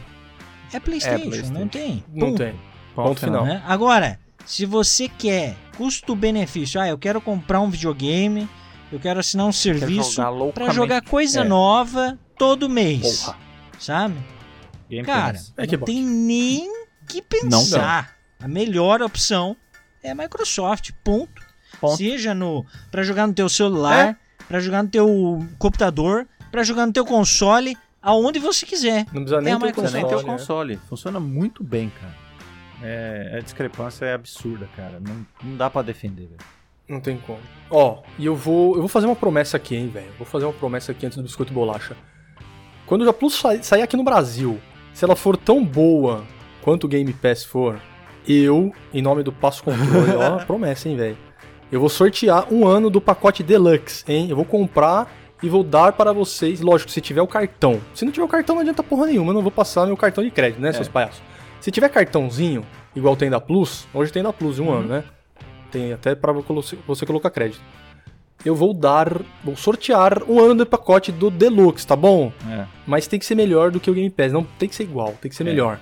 [0.73, 1.53] é PlayStation, PlayStation.
[1.53, 2.05] não tem.
[2.13, 2.61] Não Ponto, tem.
[2.95, 3.45] Ponto final.
[3.45, 3.63] né?
[3.67, 8.49] Agora, se você quer custo-benefício, ah, eu quero comprar um videogame,
[8.91, 10.75] eu quero assinar um serviço jogar pra loucamente.
[10.75, 11.45] jogar coisa É.
[11.45, 13.23] nova todo mês.
[13.23, 13.39] Porra.
[13.79, 14.17] Sabe?
[14.89, 15.41] Game Cara.
[15.57, 15.87] É que não bom.
[15.87, 16.69] tem nem
[17.09, 18.17] que pensar.
[18.43, 19.57] A melhor opção
[20.03, 21.43] é a Microsoft, ponto.
[21.81, 21.97] Ponto.
[21.97, 24.19] Seja no para jogar no teu celular,
[24.49, 25.07] pra jogar no teu
[25.59, 29.07] computador, pra jogar no teu console, aonde você quiser.
[29.13, 30.39] Não precisa nem É a ter o Não precisa nem ter o console, né?
[30.39, 30.81] console.
[30.89, 32.15] Funciona muito bem, cara.
[32.83, 34.99] É, a discrepância é absurda, cara.
[35.01, 36.39] Não, não dá pra defender, velho.
[36.89, 37.39] Não tem como.
[37.71, 40.11] Ó, e eu vou, eu vou fazer uma promessa aqui, hein, velho.
[40.19, 41.97] Vou fazer uma promessa aqui antes do biscoito bolacha.
[42.87, 44.61] Quando o Plus sa- sair aqui no Brasil,
[44.93, 46.25] se ela for tão boa
[46.63, 47.81] quanto o Game Pass for,
[48.27, 51.17] eu, em nome do Passo Controle, ó, promessa, hein, velho.
[51.71, 54.27] Eu vou sortear um ano do pacote Deluxe, hein?
[54.29, 55.11] Eu vou comprar
[55.43, 57.81] e vou dar para vocês, lógico, se tiver o cartão.
[57.95, 60.23] Se não tiver o cartão, não adianta porra nenhuma, eu não vou passar meu cartão
[60.25, 61.23] de crédito, né, seus palhaços?
[61.61, 62.65] Se tiver cartãozinho,
[62.97, 65.05] igual tem da Plus, hoje tem da Plus um ano, né?
[65.71, 67.61] Tem até para você colocar crédito.
[68.45, 72.33] Eu vou dar, vou sortear um ano de pacote do Deluxe, tá bom?
[72.51, 72.65] É.
[72.87, 75.15] Mas tem que ser melhor do que o Game Pass, não tem que ser igual,
[75.21, 75.47] tem que ser É.
[75.47, 75.79] melhor.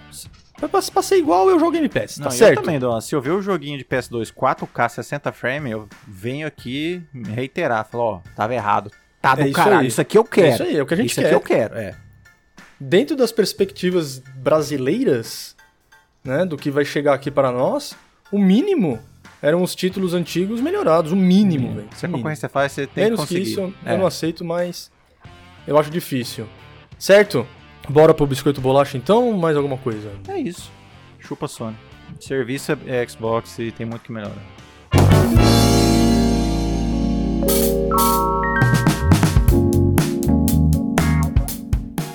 [0.60, 2.58] Mas pra, ser igual, eu jogo Game Pass, Não, tá e certo?
[2.58, 3.00] Eu também, Dona.
[3.00, 7.02] Se eu ver o joguinho de PS2 4K 60 frames, eu venho aqui
[7.34, 7.84] reiterar.
[7.86, 8.90] Falar, ó, tava errado.
[9.22, 9.80] Tá do É isso caralho.
[9.80, 9.86] aí.
[9.86, 10.46] Isso aqui eu quero.
[10.48, 11.26] É isso aí, é o que a gente isso quer.
[11.26, 11.94] aqui eu quero, é.
[12.80, 15.56] Dentro das perspectivas brasileiras,
[16.24, 17.94] né, do que vai chegar aqui para nós,
[18.30, 18.98] o mínimo
[19.40, 21.88] eram os títulos antigos melhorados, o mínimo, velho.
[21.94, 23.50] Se a concorrência faz, você tem Menos que que, conseguir.
[23.52, 23.96] isso, eu É.
[23.96, 24.90] não aceito, mas
[25.66, 26.46] eu acho difícil.
[26.98, 27.46] Certo?
[27.90, 30.12] Bora pro biscoito bolacha então, mais alguma coisa?
[30.28, 30.70] É isso.
[31.18, 31.76] Chupa Sony.
[32.20, 34.36] Serviço é Xbox e tem muito que melhorar.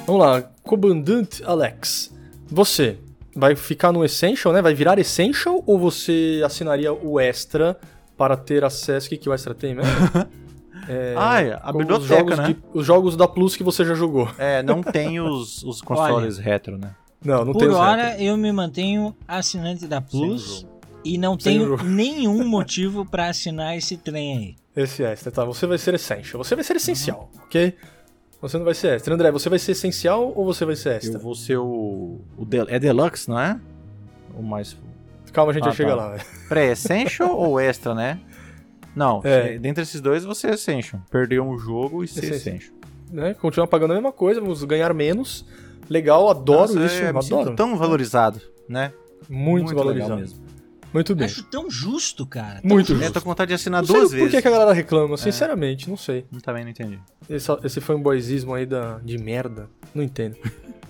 [0.06, 2.14] Vamos lá, comandante Alex.
[2.48, 3.00] Você
[3.36, 4.62] vai ficar no Essential, né?
[4.62, 7.80] Vai virar Essential ou você assinaria o Extra
[8.16, 9.08] para ter acesso?
[9.08, 9.92] O que, que o Extra tem mesmo?
[10.88, 12.48] É, ah, é, a biblioteca, os jogos, né?
[12.48, 14.30] de, os jogos da Plus que você já jogou.
[14.38, 16.96] É, não tem os, os consoles Olha, retro, né?
[17.24, 18.24] Não, não Por tem hora, retro.
[18.24, 20.66] eu me mantenho assinante da Plus
[21.06, 21.84] e não Sem tenho jogo.
[21.84, 24.56] nenhum motivo para assinar esse trem aí.
[24.76, 25.46] Esse extra, tá?
[25.46, 26.44] Você vai ser Essential.
[26.44, 27.42] Você vai ser essencial, uhum.
[27.44, 27.76] ok?
[28.42, 29.14] Você não vai ser extra.
[29.14, 31.14] André, você vai ser essencial ou você vai ser extra?
[31.14, 32.20] Eu vou ser o.
[32.38, 33.58] o de, é Deluxe, não é?
[34.38, 34.76] O mais.
[35.32, 35.96] Calma, a gente ah, já chega tá.
[35.96, 36.18] lá.
[36.50, 38.20] Pré-Essential ou extra, né?
[38.96, 39.58] Não, é.
[39.58, 41.02] dentre esses dois você é Essential.
[41.10, 42.74] Perder um jogo e ser Essential.
[43.12, 43.34] Né?
[43.34, 45.46] Continuar pagando a mesma coisa, vamos ganhar menos.
[45.90, 47.04] Legal, adoro Nossa, isso.
[47.04, 47.56] É, adoro.
[47.56, 48.94] tão valorizado, né?
[49.30, 50.16] Muito, Muito valorizado.
[50.16, 50.44] mesmo.
[50.94, 51.26] Muito bem.
[51.26, 52.62] Acho tão justo, cara.
[52.62, 53.04] Tão Muito justo.
[53.04, 54.26] Eu tô com vontade de assinar não duas sei vezes.
[54.26, 55.16] Por que, que a galera reclama?
[55.16, 55.18] É.
[55.18, 56.26] Sinceramente, não sei.
[56.32, 57.00] Eu também não entendi.
[57.28, 59.68] Esse, esse foi um boizismo aí da, de merda.
[59.94, 60.38] Não entendo.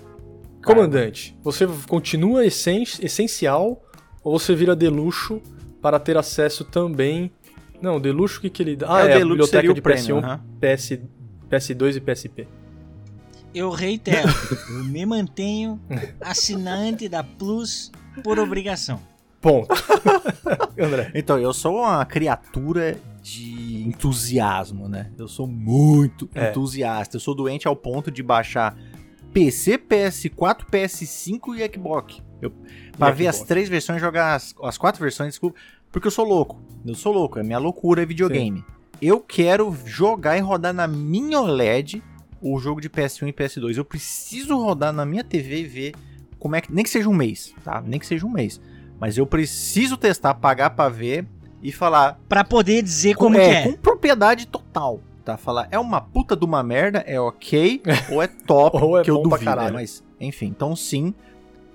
[0.62, 3.82] Comandante, você continua essen essencial
[4.22, 5.40] ou você vira deluxo
[5.80, 7.30] para ter acesso também
[7.80, 8.86] não, Deluxe o que, que ele dá?
[8.88, 10.98] Ah, é, é a biblioteca de PS1, PS,
[11.50, 12.48] PS2 e PSP.
[13.54, 14.28] Eu reitero,
[14.70, 15.80] eu me mantenho
[16.20, 19.00] assinante da Plus por obrigação.
[19.40, 19.68] Ponto.
[20.80, 21.12] André.
[21.14, 25.10] Então, eu sou uma criatura de entusiasmo, né?
[25.18, 26.50] Eu sou muito é.
[26.50, 27.16] entusiasta.
[27.16, 28.74] Eu sou doente ao ponto de baixar
[29.34, 32.22] PC, PS4, PS5 e Xbox.
[32.40, 32.52] Eu,
[32.96, 33.40] pra ver Xbox.
[33.40, 35.58] as três versões, jogar as, as quatro versões, desculpa.
[35.94, 36.60] Porque eu sou louco.
[36.84, 37.38] Eu sou louco.
[37.38, 38.58] É minha loucura é videogame.
[38.58, 38.64] Sim.
[39.00, 42.02] Eu quero jogar e rodar na minha OLED
[42.42, 43.76] o jogo de PS1 e PS2.
[43.76, 45.94] Eu preciso rodar na minha TV e ver
[46.36, 46.72] como é que.
[46.74, 47.80] Nem que seja um mês, tá?
[47.80, 48.60] Nem que seja um mês.
[48.98, 51.28] Mas eu preciso testar, pagar pra ver
[51.62, 52.18] e falar.
[52.28, 53.62] Pra poder dizer como é, é.
[53.62, 55.00] Com propriedade total.
[55.24, 55.36] Tá?
[55.36, 57.80] Falar, é uma puta de uma merda, é ok,
[58.10, 59.48] ou é top, ou é que eu duvido.
[59.48, 61.14] É, mas, enfim, então sim,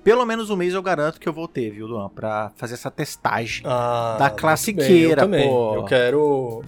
[0.09, 2.09] pelo menos um mês eu garanto que eu vou ter, viu, Luan?
[2.09, 5.75] Pra fazer essa testagem ah, da classiqueira, bem, eu também.
[5.75, 6.63] Eu quero.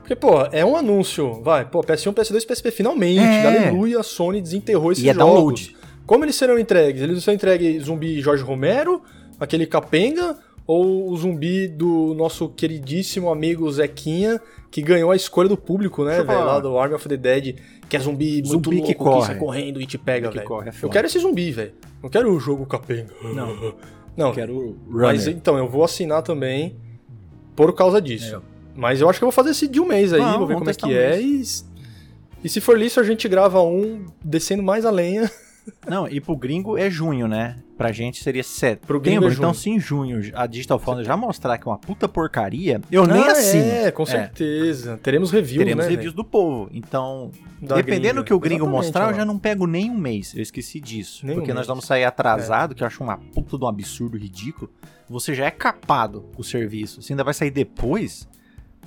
[0.00, 1.40] Porque, pô, é um anúncio.
[1.42, 3.18] Vai, pô, PS1, PS2, PSP, finalmente.
[3.18, 3.46] É.
[3.46, 5.32] Aleluia, a Sony desenterrou esses e é jogos.
[5.34, 5.76] Download.
[6.04, 7.00] Como eles serão entregues?
[7.00, 9.00] Eles serão entregues zumbi Jorge Romero,
[9.40, 10.36] aquele capenga,
[10.72, 16.22] ou o zumbi do nosso queridíssimo amigo Zequinha, que ganhou a escolha do público, né,
[16.22, 16.44] velho?
[16.46, 17.56] Lá do Army of the Dead,
[17.86, 19.34] que é zumbi, zumbi muito que louco, corre.
[19.34, 20.46] que correndo e te pega, velho.
[20.64, 21.74] É eu quero esse zumbi, velho.
[22.02, 23.12] Não quero o jogo capenga.
[23.22, 23.74] Não.
[24.16, 24.32] Não.
[24.32, 26.76] Quero Mas então, eu vou assinar também
[27.56, 28.36] por causa disso.
[28.36, 28.40] É.
[28.74, 30.54] Mas eu acho que eu vou fazer esse de um mês aí, Não, vou ver
[30.54, 31.20] como é que um é.
[31.20, 31.42] E,
[32.44, 35.30] e se for isso, a gente grava um descendo mais a lenha.
[35.86, 37.56] Não, e pro gringo é junho, né?
[37.76, 38.86] Pra gente seria setembro.
[38.86, 41.78] Pro gringo é então se em junho a Digital Foundry já mostrar que é uma
[41.78, 43.64] puta porcaria, eu nem ah, assino.
[43.64, 44.92] É, com certeza.
[44.92, 44.96] É.
[44.96, 46.68] Teremos review, Teremos né, reviews do povo.
[46.72, 49.98] Então, da dependendo do que o gringo Exatamente, mostrar, eu já não pego nem um
[49.98, 50.34] mês.
[50.34, 51.26] Eu esqueci disso.
[51.26, 51.68] Nem porque um nós mês.
[51.68, 52.74] vamos sair atrasado, é.
[52.74, 54.70] que eu acho uma puta de um absurdo ridículo.
[55.08, 57.02] Você já é capado o serviço.
[57.02, 58.28] Você ainda vai sair depois,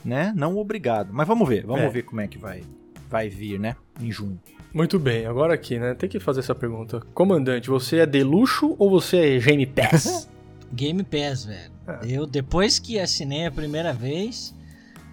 [0.04, 0.34] né?
[0.36, 1.14] Não obrigado.
[1.14, 1.90] Mas vamos ver, vamos é.
[1.90, 2.64] ver como é que vai,
[3.10, 3.76] vai vir, né?
[4.00, 4.40] Em junho.
[4.76, 5.94] Muito bem, agora aqui, né?
[5.94, 7.00] Tem que fazer essa pergunta.
[7.14, 10.28] Comandante, você é de luxo ou você é Game Pass?
[10.70, 11.72] Game Pass, velho.
[11.88, 12.00] É.
[12.04, 14.54] Eu, depois que assinei a primeira vez,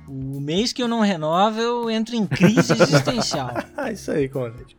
[0.08, 3.52] o mês que eu não renovo, eu entro em crise existencial.
[3.92, 4.76] Isso aí, comandante.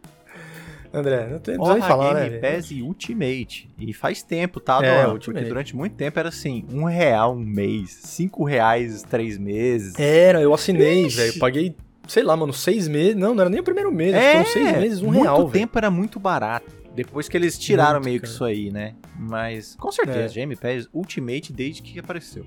[0.94, 2.56] André, não tem nem falar, Game né?
[2.56, 3.72] Pass e Ultimate.
[3.80, 4.84] E faz tempo, tá?
[4.84, 5.24] É, Ultimate.
[5.24, 9.98] Porque durante muito tempo era assim, um real um mês, cinco reais três meses.
[9.98, 11.40] Era, eu assinei, velho.
[11.40, 11.74] Paguei
[12.08, 13.16] sei lá, mano, seis meses.
[13.16, 14.14] Não, não era nem o primeiro mês.
[14.14, 15.40] É, foram seis meses, um muito real.
[15.40, 15.80] Muito tempo véio.
[15.80, 16.84] era muito barato.
[16.96, 18.28] Depois que eles tiraram muito, meio cara.
[18.28, 18.94] que isso aí, né?
[19.18, 20.36] Mas, com certeza, é.
[20.36, 22.46] Game Pass Ultimate desde que apareceu.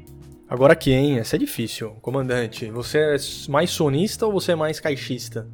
[0.49, 1.19] Agora hein?
[1.19, 1.97] Essa é difícil.
[2.01, 3.17] Comandante, você é
[3.49, 5.49] mais sonista ou você é mais caixista?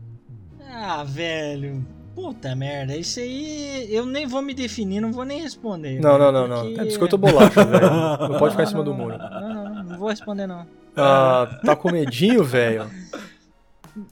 [0.70, 1.82] Ah, velho.
[2.14, 5.98] Puta merda, isso aí eu nem vou me definir, não vou nem responder.
[5.98, 6.74] Não, não, não, porque...
[6.74, 6.82] não.
[6.82, 7.90] É biscoito bolacha, velho.
[8.28, 9.16] Não pode ficar em cima do muro.
[9.16, 10.66] Não, não, não vou responder, não.
[10.94, 12.90] Ah, tá com medinho, velho?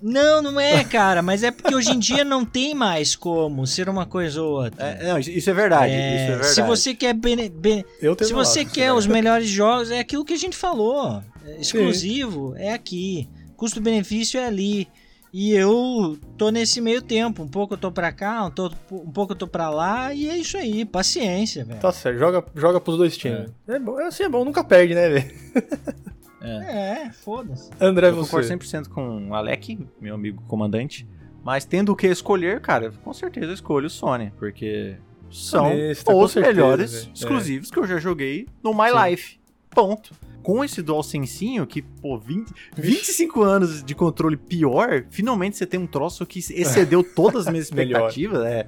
[0.03, 3.89] Não, não é, cara, mas é porque hoje em dia não tem mais como ser
[3.89, 4.85] uma coisa ou outra.
[4.85, 6.55] É, não, isso é verdade, é, isso é verdade.
[6.55, 7.85] Se você quer bene, bene,
[8.23, 11.23] se você quer é os melhores jogos, é aquilo que a gente falou.
[11.47, 12.63] É exclusivo Sim.
[12.63, 13.29] é aqui.
[13.57, 14.89] Custo-benefício é ali.
[15.33, 17.43] E eu tô nesse meio tempo.
[17.43, 20.13] Um pouco eu tô pra cá, um, tô, um pouco eu tô pra lá.
[20.13, 20.85] E é isso aí.
[20.85, 21.79] Paciência, velho.
[21.79, 22.19] Tá certo.
[22.19, 23.49] Joga, joga pros dois times.
[23.69, 24.45] É, é bom, assim é bom.
[24.45, 25.31] Nunca perde, né, velho?
[26.41, 27.71] É, é foda-se.
[27.81, 28.31] André, eu você.
[28.31, 31.07] concordo 100% com o Alec, meu amigo comandante.
[31.45, 34.97] Mas tendo o que escolher, cara, com certeza eu escolho o Sony, porque
[35.31, 37.15] são os certeza, melhores véio.
[37.15, 37.73] exclusivos é.
[37.73, 39.11] que eu já joguei no My Sim.
[39.11, 39.41] Life.
[39.71, 40.13] Ponto.
[40.43, 45.87] com esse DualSensinho, que, pô, 20, 25 anos de controle pior, finalmente você tem um
[45.87, 48.45] troço que excedeu todas as minhas expectativas.
[48.45, 48.67] é.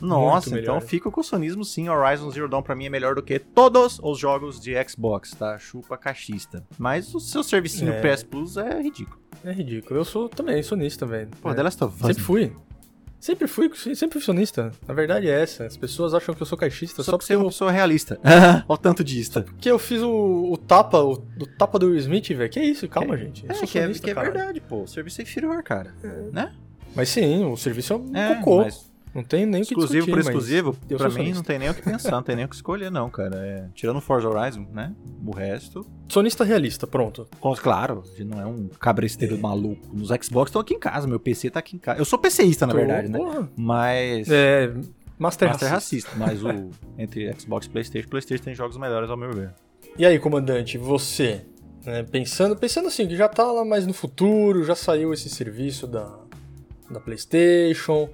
[0.00, 1.88] Nossa, então fica com o sonismo sim.
[1.88, 5.58] Horizon Zero Dawn pra mim é melhor do que todos os jogos de Xbox, tá?
[5.58, 6.64] Chupa cachista.
[6.78, 8.00] Mas o seu servicinho é.
[8.00, 9.18] PS Plus é ridículo.
[9.44, 10.00] É ridículo.
[10.00, 11.28] Eu sou também sonista, velho.
[11.40, 11.54] Pô, é.
[11.54, 12.06] The Last of Us.
[12.06, 12.52] Sempre fui.
[13.20, 14.72] Sempre fui, sempre fui sonista.
[14.88, 15.66] Na verdade é essa.
[15.66, 17.42] As pessoas acham que eu sou caixista só, só porque, eu...
[17.42, 18.18] eu sou realista.
[18.24, 19.42] Olha o tanto disso.
[19.42, 22.48] Porque eu fiz o, o tapa, o, o, tapa do Will Smith, velho.
[22.48, 22.88] Que é isso?
[22.88, 23.44] Calma, é, gente.
[23.44, 24.84] Eu é, que, sonista, é, que é verdade, pô.
[24.84, 25.94] O serviço é inferior, cara.
[26.02, 26.08] É.
[26.32, 26.52] Né?
[26.94, 28.62] Mas sim, o serviço é um é, cocô.
[28.62, 28.89] Mas...
[29.14, 31.34] Não tem nem o que Exclusivo discutir, por exclusivo, pra mim sonista.
[31.34, 33.36] não tem nem o que pensar, não tem nem o que escolher, não, cara.
[33.44, 34.94] É, tirando Forza Horizon, né?
[35.26, 35.84] O resto.
[36.08, 37.26] Sonista realista, pronto.
[37.60, 39.38] Claro, não é um cabresteiro é.
[39.38, 39.88] maluco.
[39.92, 42.00] Nos Xbox estão aqui em casa, meu PC tá aqui em casa.
[42.00, 43.18] Eu sou PCista, na Tô, verdade, né?
[43.18, 43.50] Porra.
[43.56, 44.28] Mas.
[44.30, 44.72] É.
[45.18, 46.10] Master, Master racista.
[46.10, 46.10] racista.
[46.16, 46.70] Mas o.
[46.96, 49.52] entre Xbox e PlayStation, PlayStation tem jogos melhores, ao meu ver.
[49.98, 51.44] E aí, comandante, você.
[51.84, 55.86] Né, pensando, pensando assim, que já tá lá mais no futuro, já saiu esse serviço
[55.86, 56.14] da,
[56.90, 58.08] da PlayStation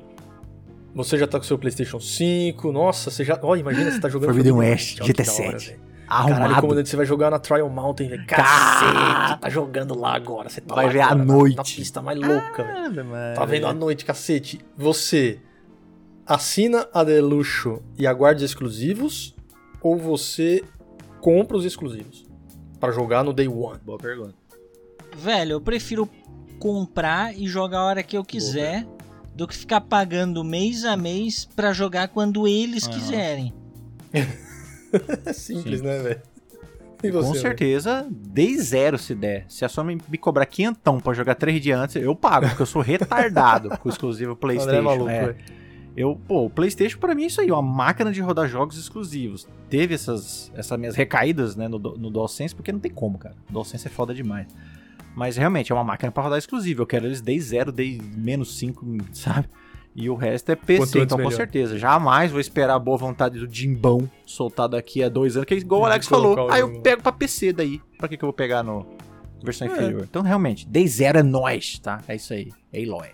[0.97, 2.72] você já tá com seu PlayStation 5.
[2.72, 3.38] Nossa, você já.
[3.42, 4.28] Olha, imagina você tá jogando.
[4.28, 5.76] Forbidden West, GT7.
[6.09, 6.40] Arrumado.
[6.40, 8.26] Caralho, comandante, você vai jogar na Trial Mountain, velho.
[8.26, 10.49] Cacete, tá jogando lá agora.
[10.49, 11.57] Você tá vai lá ver à noite.
[11.57, 13.09] Na pista mais louca, ah, velho.
[13.34, 14.61] Tá vendo à noite, cacete.
[14.76, 15.40] Você
[16.24, 19.34] assina a Deluxo e aguarda os exclusivos?
[19.82, 20.64] Ou você
[21.20, 22.26] compra os exclusivos?
[22.78, 23.78] para jogar no Day One?
[23.84, 24.34] Boa pergunta.
[25.16, 26.09] Velho, eu prefiro
[26.59, 28.84] comprar e jogar a hora que eu quiser.
[28.84, 28.95] Boa,
[29.37, 32.93] do que ficar pagando mês a mês para jogar quando eles uhum.
[32.93, 33.55] quiserem.
[35.34, 35.87] Simples, Sim.
[35.87, 36.22] né, velho?
[37.12, 39.45] Com certeza, dei zero se der.
[39.49, 42.66] Se a sua me, cobrar quinhentão pra jogar três dias antes, eu pago, porque eu
[42.66, 44.78] sou retardado com o exclusivo PlayStation.
[44.78, 45.37] É maluco, é.
[45.95, 49.47] Eu, pô, o PlayStation para mim é isso aí, uma máquina de rodar jogos exclusivos.
[49.68, 53.34] Teve essas, essas minhas recaídas, né, no, no DualSense, porque não tem como, cara.
[53.49, 54.47] O DualSense é foda demais.
[55.16, 56.82] Mas realmente é uma máquina para rodar exclusivo.
[56.82, 59.48] Eu quero eles desde 0, desde menos 5, sabe?
[59.94, 61.30] E o resto é PC, então melhor.
[61.30, 61.78] com certeza.
[61.78, 65.56] Jamais vou esperar a boa vontade do Jimbão soltar daqui a dois anos, que é
[65.56, 66.50] igual o Alex falou.
[66.50, 67.80] Aí ah, eu pego pra PC daí.
[67.96, 68.86] Pra que, que eu vou pegar no
[69.42, 69.72] versão é.
[69.72, 70.02] inferior?
[70.02, 72.02] Então, realmente, day zero é nós, tá?
[72.06, 72.52] É isso aí.
[72.70, 73.08] É Eloy.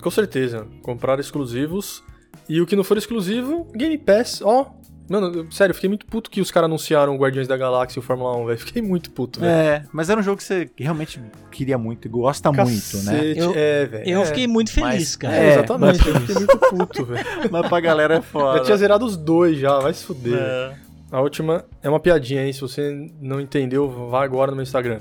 [0.00, 0.68] Com certeza.
[0.82, 2.04] Comprar exclusivos.
[2.48, 4.72] E o que não for exclusivo, Game Pass, ó,
[5.10, 8.00] Mano, sério, eu fiquei muito puto que os caras anunciaram o Guardiões da Galáxia e
[8.00, 8.58] o Fórmula 1, velho.
[8.60, 9.50] Fiquei muito puto, velho.
[9.50, 13.32] É, mas era um jogo que você realmente queria muito e gosta Cacete, muito, né?
[13.34, 14.08] Eu, é, velho.
[14.08, 14.26] Eu é.
[14.26, 15.36] fiquei muito feliz, mas, cara.
[15.36, 16.08] É, exatamente.
[16.08, 17.26] eu fiquei muito puto, velho.
[17.50, 18.58] Mas pra galera é foda.
[18.58, 20.38] Eu tinha zerado os dois já, vai se fuder.
[20.38, 20.76] É.
[21.10, 25.00] A última é uma piadinha aí, se você não entendeu, vá agora no meu Instagram.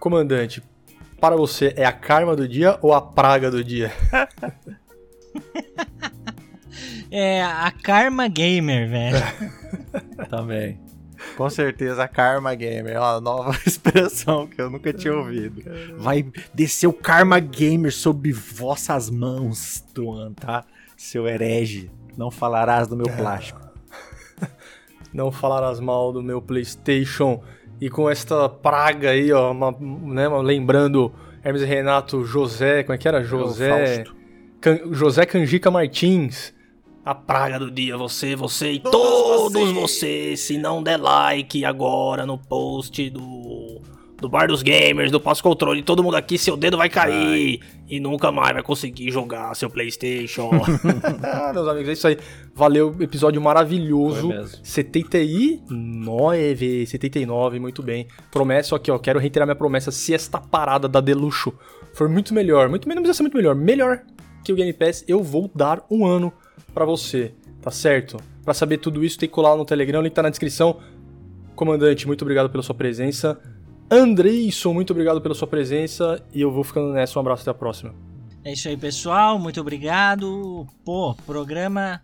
[0.00, 0.60] Comandante,
[1.20, 3.92] para você é a karma do dia ou a praga do dia?
[7.10, 9.24] É a Karma Gamer, velho.
[10.28, 10.80] Também.
[11.36, 15.62] Com certeza, a Karma Gamer é uma nova expressão que eu nunca tinha ouvido.
[15.96, 20.64] Vai descer o Karma Gamer sob vossas mãos, Tuan, tá?
[20.96, 21.90] Seu herege.
[22.16, 23.60] Não falarás do meu plástico.
[25.12, 27.42] Não falarás mal do meu PlayStation.
[27.80, 32.98] E com esta praga aí, ó, uma, né, lembrando Hermes e Renato José, como é
[32.98, 33.22] que era?
[33.22, 34.04] José.
[34.60, 36.54] Can, José Canjica Martins
[37.04, 42.24] a praga do dia, você, você e todos, todos vocês, se não der like agora
[42.24, 43.82] no post do
[44.16, 47.68] do Bar dos Gamers, do Passo Controle, todo mundo aqui, seu dedo vai cair vai.
[47.90, 50.48] e nunca mais vai conseguir jogar seu PlayStation.
[51.22, 52.16] ah, meus amigos, é isso aí.
[52.54, 54.32] Valeu, episódio maravilhoso.
[54.62, 58.06] 79, 79, muito bem.
[58.30, 61.52] Promessa aqui, ó, quero reiterar minha promessa, se esta parada da Deluxo
[61.92, 64.00] for muito melhor, muito menos, não precisa ser muito melhor, melhor
[64.42, 66.32] que o Game Pass, eu vou dar um ano
[66.74, 67.32] para você,
[67.62, 68.18] tá certo?
[68.44, 70.80] Para saber tudo isso, tem que colar lá no Telegram, o link tá na descrição.
[71.54, 73.40] Comandante, muito obrigado pela sua presença.
[73.90, 77.18] Andreison, muito obrigado pela sua presença e eu vou ficando nessa.
[77.18, 77.94] Um abraço até a próxima.
[78.42, 79.38] É isso aí, pessoal.
[79.38, 80.66] Muito obrigado.
[80.84, 82.02] Pô, programa.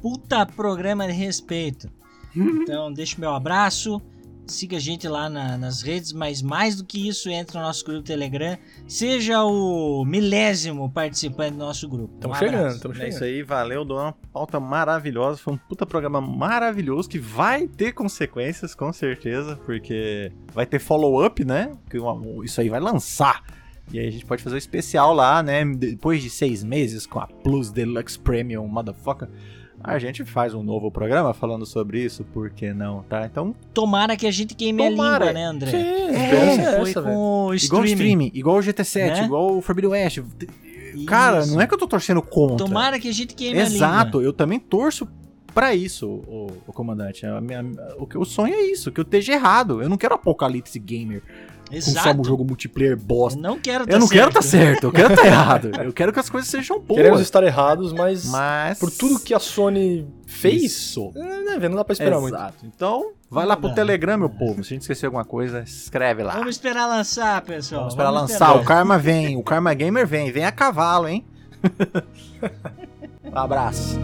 [0.00, 1.88] Puta programa de respeito.
[2.36, 4.02] Então, deixa o meu abraço
[4.46, 7.84] siga a gente lá na, nas redes, mas mais do que isso, entre no nosso
[7.84, 8.56] grupo Telegram.
[8.86, 12.14] Seja o milésimo participante do nosso grupo.
[12.14, 13.12] Estamos um chegando, estamos chegando.
[13.12, 14.14] É isso aí, valeu, Dona.
[14.32, 15.38] Pauta maravilhosa.
[15.38, 21.44] Foi um puta programa maravilhoso que vai ter consequências, com certeza, porque vai ter follow-up,
[21.44, 21.72] né?
[21.90, 21.98] Que
[22.44, 23.42] isso aí vai lançar.
[23.92, 25.64] E aí a gente pode fazer um especial lá, né?
[25.64, 29.28] Depois de seis meses com a Plus Deluxe Premium Motherfucker
[29.84, 33.26] a gente faz um novo programa falando sobre isso, por que não, tá?
[33.26, 33.54] Então.
[33.74, 35.26] Tomara que a gente queime Tomara.
[35.26, 35.70] a língua, né, André?
[35.70, 37.54] Sim, é, foi essa, com o streaming.
[37.54, 39.24] Igual o streaming, igual o GT7, né?
[39.24, 40.20] igual o Forbidden West.
[41.06, 42.56] Cara, não é que eu tô torcendo contra.
[42.56, 44.22] Tomara que a gente queime Exato, a língua.
[44.22, 45.06] eu também torço
[45.52, 47.26] para isso, o, o comandante.
[47.26, 47.62] A minha,
[47.98, 49.82] o, o sonho é isso, que eu esteja errado.
[49.82, 51.22] Eu não quero apocalipse gamer.
[51.76, 52.08] Exato.
[52.08, 53.40] Com só um jogo multiplayer bosta.
[53.40, 54.18] Não quero tá Eu não certo.
[54.18, 55.70] quero estar tá certo, eu quero estar tá errado.
[55.82, 56.98] Eu quero que as coisas sejam boas.
[56.98, 58.78] Queremos estar errados, mas, mas...
[58.78, 61.12] por tudo que a Sony fez, isso.
[61.16, 62.54] É, né, não dá pra esperar Exato.
[62.62, 62.74] muito.
[62.74, 63.74] Então, vai lá pro dá.
[63.74, 64.62] Telegram, meu povo.
[64.64, 66.34] Se a gente esquecer alguma coisa, escreve lá.
[66.34, 67.82] Vamos esperar lançar, pessoal.
[67.82, 68.46] Vamos esperar Vamos lançar.
[68.46, 68.62] Esperar.
[68.62, 70.30] O Karma vem, o Karma Gamer vem.
[70.30, 71.24] Vem a cavalo, hein?
[73.24, 73.98] um abraço.